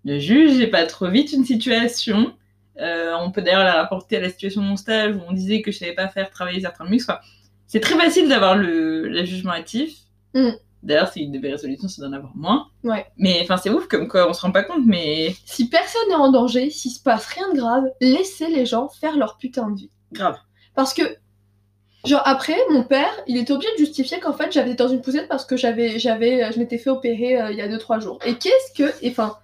Ne 0.08 0.20
jugez 0.20 0.67
pas 0.67 0.86
trop 0.86 1.10
vite 1.10 1.34
une 1.34 1.43
situation. 1.43 2.34
Euh, 2.80 3.12
on 3.20 3.30
peut 3.30 3.41
d'ailleurs 3.41 3.65
la 3.65 3.74
rapporter 3.74 4.15
à 4.15 4.22
la 4.22 4.30
situation 4.30 4.62
de 4.62 4.67
mon 4.67 4.78
stage 4.78 5.13
où 5.17 5.20
on 5.28 5.34
disait 5.34 5.62
que 5.62 5.70
je 5.70 5.80
savais 5.80 5.93
pas 5.93 6.08
faire 6.08 6.30
travailler 6.30 6.62
certains 6.62 6.86
muscles. 6.86 7.12
Enfin, 7.12 7.20
c'est 7.67 7.82
très 7.82 7.96
facile 7.96 8.30
d'avoir 8.30 8.56
le, 8.56 9.10
le 9.10 9.26
jugement 9.26 9.52
actif. 9.52 9.98
Mm. 10.34 10.52
D'ailleurs, 10.82 11.10
c'est 11.10 11.20
une 11.20 11.34
des 11.34 11.52
résolutions, 11.52 11.89
c'est 11.89 12.02
d'en 12.02 12.13
avoir 12.13 12.34
moins. 12.38 12.67
Ouais. 12.86 13.06
Mais 13.17 13.41
enfin, 13.41 13.58
c'est 13.58 13.70
ouf 13.70 13.89
comme 13.89 14.08
quoi 14.08 14.30
on 14.30 14.34
se 14.34 14.41
rend 14.43 14.52
pas 14.52 14.63
compte, 14.63 14.86
mais 14.86 15.36
si 15.46 15.67
personne 15.67 16.08
n'est 16.08 16.15
en 16.15 16.32
danger, 16.32 16.70
s'il 16.70 16.91
se 16.91 17.02
passe 17.02 17.26
rien 17.26 17.52
de 17.52 17.58
grave, 17.58 17.84
laissez 18.00 18.48
les 18.48 18.65
gens 18.65 18.88
faire 18.88 19.17
leur 19.17 19.36
putain 19.38 19.70
de 19.70 19.76
vie. 19.76 19.89
grave. 20.13 20.38
Parce 20.74 20.93
que 20.93 21.02
Genre 22.06 22.22
après, 22.24 22.56
mon 22.70 22.84
père, 22.84 23.12
il 23.28 23.36
était 23.36 23.52
obligé 23.52 23.74
de 23.74 23.80
justifier 23.80 24.22
qu'en 24.22 24.32
fait 24.32 24.54
j'avais 24.54 24.72
été 24.72 24.82
dans 24.82 24.89
une 24.89 25.02
poussette 25.02 25.28
parce 25.28 25.43
que 25.43 25.58
j'avais, 25.58 26.00
j'avais, 26.00 26.50
je 26.54 26.60
m'étais 26.60 26.78
fait 26.78 26.91
opérer 26.91 27.41
euh, 27.41 27.52
il 27.52 27.58
y 27.58 27.62
a 27.62 27.67
2-3 27.67 28.00
jours. 28.00 28.20
Et 28.26 28.36
qu'est-ce 28.36 28.72
que, 28.78 28.93
enfin, 29.10 29.36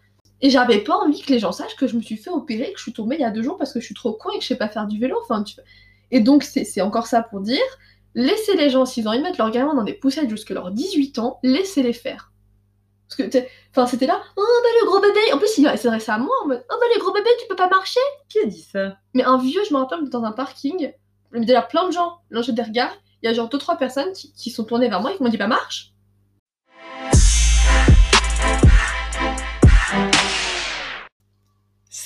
et 0.44 0.50
j'avais 0.50 0.80
pas 0.80 0.98
envie 0.98 1.22
que 1.22 1.32
les 1.32 1.40
gens 1.40 1.54
sachent 1.54 1.78
que 1.78 1.88
je 1.88 1.96
me 1.96 2.02
suis 2.02 2.18
fait 2.18 2.30
opérer, 2.30 2.74
que 2.74 2.78
je 2.78 2.84
suis 2.84 2.94
tombée 2.94 3.16
il 3.16 3.22
y 3.22 3.26
a 3.26 3.32
deux 3.32 3.42
jours 3.42 3.58
parce 3.58 3.72
que 3.72 3.80
je 3.80 3.86
suis 3.86 3.96
trop 3.96 4.12
con 4.12 4.30
et 4.32 4.38
que 4.38 4.44
je 4.44 4.50
sais 4.50 4.58
pas 4.58 4.68
faire 4.68 4.88
du 4.88 5.00
vélo. 5.00 5.18
Enfin. 5.24 5.42
Et 6.12 6.20
donc 6.20 6.44
c'est, 6.44 6.82
encore 6.82 7.08
ça 7.08 7.24
pour 7.24 7.40
dire, 7.40 7.64
laissez 8.14 8.58
les 8.58 8.70
gens 8.70 8.86
s'ils 8.86 9.08
ont 9.08 9.12
envie 9.12 9.20
de 9.20 9.24
mettre 9.24 9.38
leurs 9.38 9.52
gamins 9.52 9.74
dans 9.74 9.86
des 9.86 9.94
poussettes 9.94 10.30
jusqu'à 10.30 10.54
leurs 10.54 10.72
18 10.72 11.18
ans, 11.20 11.40
laissez-les 11.44 11.94
faire. 11.94 12.34
Parce 13.08 13.32
que, 13.32 13.38
enfin, 13.72 13.88
c'était 13.88 14.06
là, 14.06 14.22
oh 14.36 14.42
bah 14.64 14.70
le 14.82 14.86
gros 14.86 15.00
bébé. 15.00 15.34
En 15.34 15.38
plus, 15.38 15.58
il 15.58 15.78
s'adressait 15.78 16.12
à 16.12 16.18
moi 16.18 16.36
en 16.44 16.48
mode, 16.50 16.66
oh 16.70 16.76
bah 16.78 16.88
le 16.94 17.00
gros 17.00 17.14
bébé, 17.14 17.30
tu 17.40 17.48
peux 17.48 17.56
pas 17.56 17.70
marcher. 17.70 18.02
Qui 18.28 18.40
a 18.40 18.46
dit 18.46 18.62
ça? 18.62 18.98
Mais 19.14 19.24
un 19.24 19.38
vieux, 19.38 19.62
je 19.68 19.74
me 19.74 19.80
rappelle, 19.80 20.10
dans 20.10 20.24
un 20.24 20.34
parking, 20.34 20.92
il 21.34 21.50
y 21.50 21.56
a 21.56 21.62
plein 21.62 21.88
de 21.88 21.94
gens, 21.94 22.18
l'enjeu 22.32 22.52
des 22.52 22.64
regards, 22.64 22.96
il 23.22 23.28
y 23.28 23.30
a 23.30 23.34
genre 23.34 23.48
2-3 23.48 23.78
personnes 23.78 24.12
qui, 24.12 24.34
qui, 24.34 24.50
sont 24.50 24.66
tournées 24.66 24.90
vers 24.90 25.00
moi 25.00 25.14
et 25.14 25.16
qui 25.16 25.24
m'ont 25.24 25.30
dit, 25.30 25.38
bah 25.38 25.48
marche. 25.48 25.94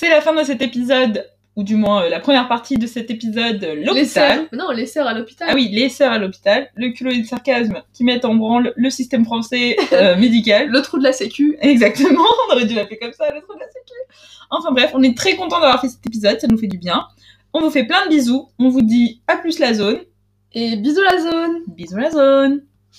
C'est 0.00 0.10
la 0.10 0.20
fin 0.20 0.32
de 0.32 0.44
cet 0.44 0.62
épisode 0.62 1.28
ou 1.56 1.64
du 1.64 1.74
moins 1.74 2.04
euh, 2.04 2.08
la 2.08 2.20
première 2.20 2.46
partie 2.46 2.76
de 2.76 2.86
cet 2.86 3.10
épisode, 3.10 3.64
euh, 3.64 3.74
l'hôpital. 3.84 4.46
Non, 4.52 4.70
les 4.70 4.86
sœurs 4.86 5.08
à 5.08 5.12
l'hôpital. 5.12 5.48
Ah 5.50 5.54
oui, 5.56 5.70
les 5.72 5.88
sœurs 5.88 6.12
à 6.12 6.18
l'hôpital, 6.18 6.70
le 6.76 6.90
culot 6.90 7.10
et 7.10 7.16
le 7.16 7.24
sarcasme 7.24 7.82
qui 7.92 8.04
mettent 8.04 8.24
en 8.24 8.36
branle 8.36 8.72
le 8.76 8.90
système 8.90 9.24
français 9.24 9.74
euh, 9.92 10.16
médical. 10.20 10.68
le 10.68 10.82
trou 10.82 10.98
de 10.98 11.02
la 11.02 11.12
sécu. 11.12 11.58
Exactement, 11.60 12.22
on 12.48 12.54
aurait 12.54 12.66
dû 12.66 12.76
l'appeler 12.76 13.00
comme 13.00 13.12
ça, 13.12 13.24
le 13.34 13.40
trou 13.40 13.54
de 13.54 13.58
la 13.58 13.66
sécu. 13.66 13.98
Enfin 14.50 14.70
bref, 14.70 14.92
on 14.94 15.02
est 15.02 15.16
très 15.16 15.34
content 15.34 15.58
d'avoir 15.58 15.80
fait 15.80 15.88
cet 15.88 16.06
épisode, 16.06 16.38
ça 16.38 16.46
nous 16.46 16.58
fait 16.58 16.68
du 16.68 16.78
bien. 16.78 17.04
On 17.52 17.58
vous 17.58 17.70
fait 17.70 17.84
plein 17.84 18.04
de 18.04 18.10
bisous, 18.10 18.50
on 18.60 18.68
vous 18.68 18.82
dit 18.82 19.20
à 19.26 19.36
plus 19.36 19.58
la 19.58 19.74
zone. 19.74 19.98
Et 20.52 20.76
bisous 20.76 21.02
la 21.02 21.20
zone 21.20 21.56
Bisous 21.66 21.96
la 21.96 22.10
zone 22.12 22.62